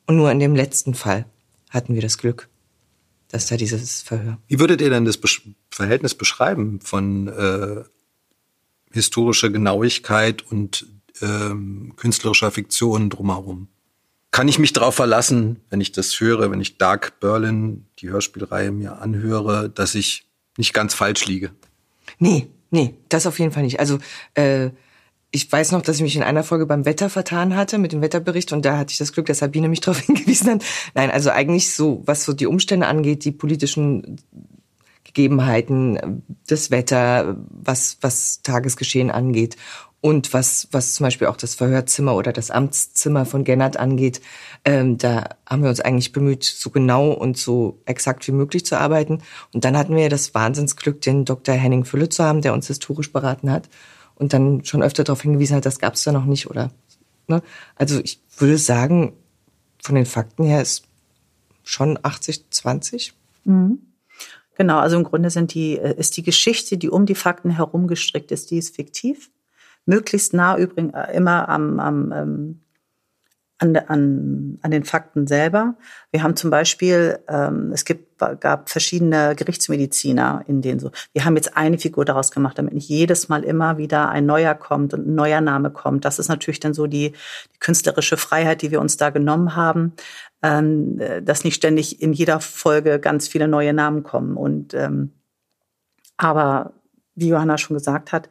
Und 0.08 0.18
nur 0.18 0.32
in 0.32 0.40
dem 0.40 0.56
letzten 0.56 0.96
Fall 0.96 1.26
hatten 1.70 1.94
wir 1.94 2.02
das 2.02 2.18
Glück, 2.18 2.50
dass 3.30 3.46
da 3.46 3.58
dieses 3.58 4.02
Verhör. 4.02 4.40
Wie 4.48 4.60
würdet 4.60 4.82
ihr 4.82 4.90
denn 4.90 5.06
das 5.06 5.18
Besch 5.18 5.48
Verhältnis 5.70 6.16
beschreiben 6.16 6.82
von 6.82 7.28
äh, 7.28 7.84
historischer 8.92 9.50
Genauigkeit 9.50 10.42
und 10.52 10.88
ähm, 11.22 11.94
künstlerischer 11.96 12.52
Fiktion 12.52 13.10
drumherum? 13.10 13.68
Kann 14.32 14.48
ich 14.48 14.60
mich 14.60 14.74
darauf 14.74 14.96
verlassen, 14.96 15.62
wenn 15.70 15.82
ich 15.82 15.92
das 15.92 16.20
höre, 16.20 16.52
wenn 16.52 16.62
ich 16.62 16.78
Dark 16.78 17.20
Berlin, 17.20 17.86
die 18.00 18.10
Hörspielreihe, 18.10 18.72
mir 18.72 19.02
anhöre, 19.02 19.70
dass 19.70 19.96
ich 19.96 20.28
nicht 20.58 20.74
ganz 20.74 20.94
falsch 20.94 21.26
liege? 21.26 21.52
Nee, 22.20 22.48
nee, 22.70 22.96
das 23.10 23.26
auf 23.26 23.40
jeden 23.40 23.52
Fall 23.52 23.64
nicht. 23.64 23.80
Also 23.80 23.98
äh, 24.36 24.70
ich 25.32 25.52
weiß 25.52 25.72
noch, 25.72 25.82
dass 25.82 25.98
ich 25.98 26.02
mich 26.02 26.16
in 26.16 26.24
einer 26.24 26.44
Folge 26.44 26.66
beim 26.66 26.86
Wetter 26.86 27.10
vertan 27.10 27.56
hatte 27.56 27.78
mit 27.78 27.92
dem 27.92 28.02
Wetterbericht 28.02 28.52
und 28.52 28.66
da 28.66 28.78
hatte 28.78 28.92
ich 28.92 28.98
das 28.98 29.14
Glück, 29.14 29.26
dass 29.28 29.40
Sabine 29.40 29.68
mich 29.68 29.82
darauf 29.82 30.00
hingewiesen 30.00 30.50
hat. 30.50 30.66
Nein, 30.94 31.10
also 31.10 31.32
eigentlich 31.32 31.74
so, 31.74 32.02
was 32.06 32.24
so 32.24 32.34
die 32.34 32.48
Umstände 32.48 32.88
angeht, 32.88 33.26
die 33.26 33.32
politischen 33.32 34.22
Gegebenheiten, 35.04 36.24
das 36.48 36.70
Wetter, 36.70 37.36
was, 37.50 37.98
was 38.02 38.42
Tagesgeschehen 38.44 39.10
angeht 39.10 39.56
und 40.02 40.34
was, 40.34 40.68
was 40.72 40.94
zum 40.94 41.06
Beispiel 41.06 41.28
auch 41.28 41.36
das 41.36 41.56
Verhörzimmer 41.56 42.16
oder 42.16 42.32
das 42.32 42.52
Amtszimmer 42.52 43.26
von 43.26 43.44
Gennert 43.44 43.78
angeht, 43.78 44.22
ähm, 44.64 44.98
da 44.98 45.36
haben 45.46 45.62
wir 45.62 45.70
uns 45.70 45.82
eigentlich 45.82 46.14
bemüht, 46.14 46.44
so 46.44 46.70
genau 46.70 47.12
und 47.12 47.38
so 47.38 47.82
exakt 47.86 48.26
wie 48.28 48.32
möglich 48.32 48.66
zu 48.66 48.80
arbeiten. 48.80 49.22
Und 49.54 49.66
dann 49.66 49.78
hatten 49.78 49.96
wir 49.96 50.08
das 50.10 50.34
Wahnsinnsglück, 50.34 51.02
den 51.02 51.26
Dr. 51.26 51.56
Henning 51.56 51.84
Fülle 51.84 52.08
zu 52.08 52.24
haben, 52.24 52.42
der 52.42 52.54
uns 52.54 52.68
historisch 52.68 53.12
beraten 53.12 53.52
hat 53.52 53.68
und 54.16 54.32
dann 54.32 54.64
schon 54.64 54.84
öfter 54.84 55.04
darauf 55.04 55.22
hingewiesen 55.22 55.58
hat, 55.58 55.66
das 55.66 55.80
gab 55.80 55.96
es 55.96 56.04
da 56.04 56.12
noch 56.12 56.26
nicht 56.26 56.50
oder. 56.50 56.72
Ne? 57.28 57.42
Also 57.76 58.00
ich 58.00 58.22
würde 58.38 58.58
sagen, 58.58 59.14
von 59.82 59.96
den 59.96 60.06
Fakten 60.06 60.46
her 60.46 60.62
ist 60.62 60.84
schon 61.64 62.00
80, 62.02 62.50
20. 62.50 63.14
Mhm. 63.44 63.80
Genau, 64.56 64.80
also 64.80 64.98
im 64.98 65.04
Grunde 65.04 65.30
sind 65.30 65.54
die, 65.54 65.78
äh, 65.78 65.98
ist 65.98 66.18
die 66.18 66.24
Geschichte, 66.24 66.78
die 66.78 66.90
um 66.90 67.06
die 67.06 67.16
Fakten 67.16 67.50
herum 67.52 67.88
gestrickt 67.88 68.32
ist, 68.32 68.52
die 68.52 68.58
ist 68.58 68.76
fiktiv. 68.76 69.30
Möglichst 69.90 70.34
nah 70.34 70.58
übrigens 70.58 70.94
äh, 70.94 71.16
immer 71.16 71.50
am, 71.50 71.80
am 71.80 72.12
ähm, 72.12 72.62
an, 73.60 73.76
an, 73.76 74.58
an 74.62 74.72
den 74.72 74.86
Fakten 74.86 75.28
selber. 75.28 75.76
Wir 76.12 76.24
haben 76.24 76.38
zum 76.38 76.50
Beispiel, 76.50 77.20
ähm, 77.28 77.72
es 77.74 77.84
gibt, 77.84 78.18
gab 78.40 78.70
verschiedene 78.70 79.36
Gerichtsmediziner, 79.36 80.46
in 80.48 80.62
denen 80.62 80.80
so, 80.80 80.92
wir 81.12 81.26
haben 81.26 81.36
jetzt 81.36 81.58
eine 81.58 81.78
Figur 81.78 82.06
daraus 82.06 82.32
gemacht, 82.32 82.58
damit 82.58 82.74
nicht 82.74 82.88
jedes 82.88 83.28
Mal 83.28 83.44
immer 83.44 83.78
wieder 83.78 84.10
ein 84.10 84.26
neuer 84.26 84.56
kommt 84.56 84.94
und 84.94 85.08
ein 85.08 85.16
neuer 85.16 85.42
Name 85.42 85.72
kommt. 85.72 86.06
Das 86.06 86.20
ist 86.20 86.30
natürlich 86.30 86.62
dann 86.62 86.74
so 86.74 86.88
die, 86.88 87.12
die 87.12 87.60
künstlerische 87.60 88.16
Freiheit, 88.16 88.62
die 88.62 88.72
wir 88.72 88.80
uns 88.80 88.96
da 88.96 89.10
genommen 89.10 89.58
haben, 89.58 89.94
ähm, 90.42 91.02
dass 91.24 91.44
nicht 91.44 91.56
ständig 91.56 92.02
in 92.02 92.14
jeder 92.14 92.40
Folge 92.40 93.00
ganz 93.00 93.28
viele 93.28 93.50
neue 93.50 93.74
Namen 93.74 94.04
kommen. 94.04 94.38
Und 94.38 94.74
ähm, 94.74 95.12
aber 96.16 96.72
wie 97.16 97.30
Johanna 97.30 97.58
schon 97.58 97.76
gesagt 97.76 98.14
hat, 98.14 98.28
äh, 98.28 98.30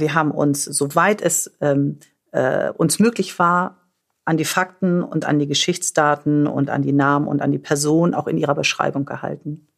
wir 0.00 0.14
haben 0.14 0.30
uns, 0.30 0.64
soweit 0.64 1.20
es 1.22 1.52
ähm, 1.60 1.98
äh, 2.32 2.70
uns 2.70 2.98
möglich 2.98 3.38
war, 3.38 3.80
an 4.24 4.36
die 4.36 4.44
Fakten 4.44 5.02
und 5.02 5.24
an 5.26 5.38
die 5.38 5.46
Geschichtsdaten 5.46 6.46
und 6.46 6.70
an 6.70 6.82
die 6.82 6.92
Namen 6.92 7.28
und 7.28 7.42
an 7.42 7.52
die 7.52 7.58
Person 7.58 8.14
auch 8.14 8.26
in 8.26 8.38
ihrer 8.38 8.54
Beschreibung 8.54 9.04
gehalten. 9.04 9.68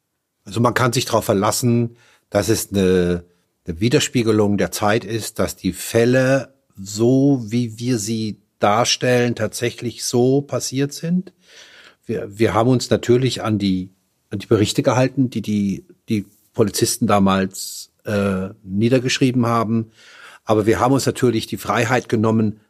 Also 0.45 0.61
man 0.61 0.75
kann 0.75 0.93
sich 0.93 1.05
darauf 1.05 1.25
verlassen, 1.25 1.97
dass 2.31 2.49
es 2.49 2.73
eine, 2.73 3.25
eine 3.67 3.81
Widerspiegelung 3.81 4.57
der 4.57 4.71
Zeit 4.71 5.05
ist, 5.05 5.39
dass 5.39 5.57
die 5.57 5.73
Fälle 5.73 6.55
so, 6.77 7.43
wie 7.47 7.79
wir 7.79 7.99
sie 7.99 8.41
darstellen, 8.59 9.35
tatsächlich 9.35 10.05
so 10.05 10.43
passiert 10.43 10.93
sind. 10.93 11.33
Wir, 12.05 12.39
wir 12.39 12.55
haben 12.55 12.71
uns 12.71 12.89
natürlich 12.91 13.43
an 13.43 13.59
die, 13.59 13.91
an 14.31 14.39
die 14.39 14.47
Berichte 14.47 14.83
gehalten, 14.83 15.31
die 15.31 15.43
die, 15.43 15.87
die 16.09 16.27
Polizisten 16.53 17.07
damals 17.07 17.91
äh, 18.07 18.51
niedergeschrieben 18.63 19.47
haben. 19.47 19.91
Aber 20.45 20.67
wir 20.67 20.81
haben 20.81 20.95
uns 20.95 21.07
natürlich 21.07 21.47
die 21.47 21.57
Freiheit 21.57 22.09
genommen, 22.09 22.61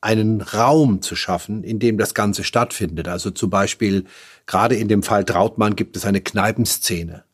einen 0.00 0.42
Raum 0.42 1.00
zu 1.00 1.16
schaffen, 1.16 1.64
in 1.64 1.78
dem 1.78 1.96
das 1.96 2.12
Ganze 2.12 2.44
stattfindet. 2.44 3.08
Also 3.08 3.30
zum 3.30 3.48
Beispiel, 3.48 4.04
gerade 4.44 4.76
in 4.76 4.88
dem 4.88 5.02
Fall 5.02 5.24
Trautmann 5.24 5.76
gibt 5.76 5.96
es 5.96 6.04
eine 6.04 6.20
Kneipenszene. 6.20 7.24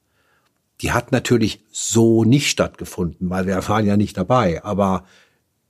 Die 0.80 0.92
hat 0.92 1.10
natürlich 1.10 1.64
so 1.72 2.22
nicht 2.22 2.48
stattgefunden, 2.48 3.28
weil 3.28 3.46
wir 3.46 3.54
erfahren 3.54 3.86
ja 3.86 3.96
nicht 3.96 4.16
dabei, 4.16 4.64
aber 4.64 5.04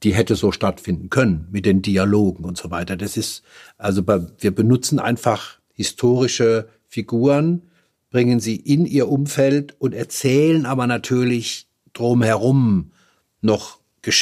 die 0.03 0.15
hätte 0.15 0.37
so 0.37 0.53
stattfinden 0.53 1.09
können 1.09 1.49
mit 1.51 1.65
den 1.65 1.81
Dialogen 1.81 2.45
und 2.45 2.59
so 2.59 2.71
weiter. 2.71 2.99
Das 2.99 3.17
ist, 3.17 3.43
also 3.79 4.07
wir 4.07 4.55
benutzen 4.55 4.99
einfach 4.99 5.59
historische 5.73 6.69
Figuren, 6.87 7.63
bringen 8.11 8.41
sie 8.41 8.57
in 8.57 8.85
ihr 8.85 9.09
Umfeld 9.09 9.75
und 9.79 9.95
erzählen 9.95 10.67
aber 10.67 10.87
natürlich 10.87 11.70
drumherum 11.93 12.93
noch 13.41 13.79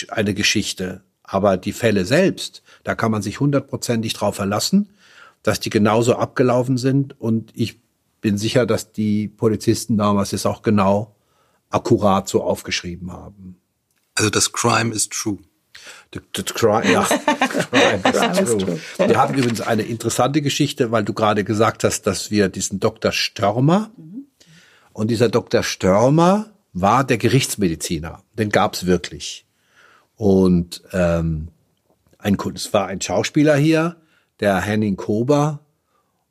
eine 0.09 0.35
Geschichte. 0.35 1.03
Aber 1.23 1.57
die 1.57 1.73
Fälle 1.73 2.05
selbst, 2.05 2.63
da 2.85 2.95
kann 2.95 3.11
man 3.11 3.23
sich 3.23 3.41
hundertprozentig 3.41 4.15
drauf 4.15 4.37
verlassen, 4.37 4.91
dass 5.43 5.61
die 5.61 5.71
genauso 5.71 6.17
abgelaufen 6.17 6.79
sind. 6.79 7.21
Und 7.21 7.53
ich 7.55 7.81
bin 8.21 8.39
sicher, 8.39 8.67
dass 8.67 8.93
die 8.93 9.29
Polizisten 9.29 9.97
damals 9.97 10.33
es 10.33 10.47
auch 10.47 10.63
genau 10.63 11.15
akkurat 11.71 12.29
so 12.29 12.43
aufgeschrieben 12.43 13.13
haben. 13.13 13.61
Also 14.15 14.31
das 14.31 14.53
Crime 14.53 14.95
is 14.95 15.09
true. 15.09 15.39
The, 16.13 16.21
the 16.35 16.43
crime, 16.43 16.91
ja, 16.91 17.03
crime 18.03 18.41
is 18.41 18.57
true. 18.57 18.81
Wir 18.97 19.17
haben 19.17 19.35
übrigens 19.35 19.61
eine 19.61 19.83
interessante 19.83 20.43
Geschichte, 20.43 20.91
weil 20.91 21.05
du 21.05 21.13
gerade 21.13 21.45
gesagt 21.45 21.85
hast, 21.85 22.03
dass 22.03 22.31
wir 22.31 22.49
diesen 22.49 22.81
Dr. 22.81 23.13
Störmer 23.13 23.91
und 24.93 25.11
dieser 25.11 25.29
Dr. 25.29 25.63
Störmer 25.63 26.47
war 26.73 27.05
der 27.05 27.19
Gerichtsmediziner. 27.19 28.23
Den 28.35 28.51
gab's 28.51 28.87
wirklich. 28.87 29.47
Und 30.17 30.83
ähm, 30.93 31.49
ein, 32.19 32.37
es 32.55 32.73
war 32.73 32.87
ein 32.87 33.01
Schauspieler 33.01 33.57
hier, 33.57 33.97
der 34.41 34.61
Henning 34.61 34.97
Kober. 34.97 35.61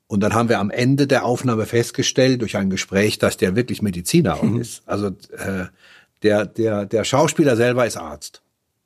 Und 0.08 0.22
dann 0.22 0.34
haben 0.34 0.50
wir 0.50 0.60
am 0.60 0.70
Ende 0.70 1.08
der 1.08 1.26
Aufnahme 1.26 1.66
festgestellt, 1.66 2.42
durch 2.42 2.56
ein 2.58 2.70
Gespräch, 2.70 3.18
dass 3.18 3.38
der 3.38 3.56
wirklich 3.56 3.82
Mediziner 3.82 4.42
mhm. 4.42 4.62
ist. 4.62 4.84
Also 4.86 5.08
äh, 5.08 5.66
der, 6.24 6.46
der, 6.46 6.86
der 6.86 7.04
Schauspieler 7.04 7.56
selber 7.56 7.86
ist 7.86 7.98
Arzt. 7.98 8.42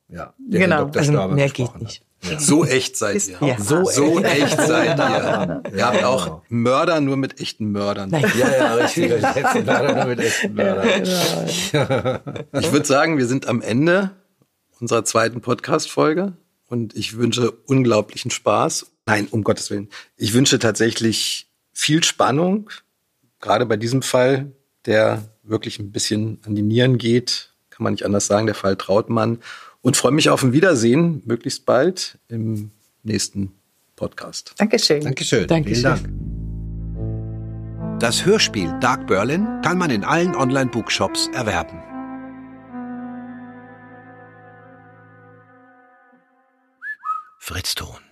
Ja, 0.09 0.33
der 0.37 0.59
genau, 0.59 0.85
Dr. 0.85 0.99
also 0.99 1.27
mehr 1.33 1.49
geht 1.49 1.75
nicht. 1.79 2.03
Ja. 2.23 2.39
So 2.39 2.65
echt 2.65 2.97
seid 2.97 3.27
ihr. 3.27 3.37
Ja. 3.41 3.59
So, 3.59 3.83
so 3.85 4.19
echt, 4.19 4.57
seid 4.61 4.99
ihr. 4.99 5.63
Ihr 5.75 5.85
habt 5.85 6.03
auch 6.03 6.25
genau. 6.25 6.43
Mörder 6.49 7.01
nur 7.01 7.17
mit 7.17 7.39
echten 7.41 7.71
Mördern. 7.71 8.09
Nein. 8.11 8.31
Ja, 8.37 8.55
ja, 8.55 8.73
richtig. 8.75 9.09
Mörder 9.65 9.95
nur 9.95 10.05
mit 10.05 10.19
echten 10.19 10.53
Mördern. 10.53 11.03
Genau. 11.71 12.19
Ich 12.59 12.71
würde 12.71 12.85
sagen, 12.85 13.17
wir 13.17 13.25
sind 13.25 13.47
am 13.47 13.61
Ende 13.61 14.11
unserer 14.79 15.03
zweiten 15.03 15.41
Podcast-Folge 15.41 16.33
und 16.67 16.95
ich 16.95 17.17
wünsche 17.17 17.51
unglaublichen 17.51 18.31
Spaß. 18.31 18.87
Nein, 19.05 19.27
um 19.31 19.43
Gottes 19.43 19.69
Willen. 19.71 19.89
Ich 20.15 20.33
wünsche 20.33 20.59
tatsächlich 20.59 21.47
viel 21.73 22.03
Spannung, 22.03 22.69
gerade 23.39 23.65
bei 23.65 23.77
diesem 23.77 24.01
Fall, 24.01 24.51
der 24.85 25.23
wirklich 25.43 25.79
ein 25.79 25.91
bisschen 25.91 26.39
an 26.45 26.55
die 26.55 26.61
Nieren 26.61 26.97
geht, 26.97 27.53
kann 27.69 27.83
man 27.83 27.93
nicht 27.93 28.05
anders 28.05 28.27
sagen, 28.27 28.45
der 28.45 28.55
Fall 28.55 28.75
Trautmann. 28.75 29.39
Und 29.81 29.97
freue 29.97 30.11
mich 30.11 30.29
auf 30.29 30.43
ein 30.43 30.53
Wiedersehen, 30.53 31.21
möglichst 31.25 31.65
bald 31.65 32.19
im 32.27 32.71
nächsten 33.03 33.51
Podcast. 33.95 34.53
Dankeschön. 34.57 35.01
Dankeschön. 35.01 35.47
Dankeschön. 35.47 35.97
Vielen 35.97 36.27
Dank. 37.89 37.99
Das 37.99 38.25
Hörspiel 38.25 38.73
Dark 38.79 39.07
Berlin 39.07 39.47
kann 39.63 39.77
man 39.77 39.91
in 39.91 40.03
allen 40.03 40.35
Online-Bookshops 40.35 41.29
erwerben. 41.33 41.81
Fritz 47.37 47.75
Ton. 47.75 48.10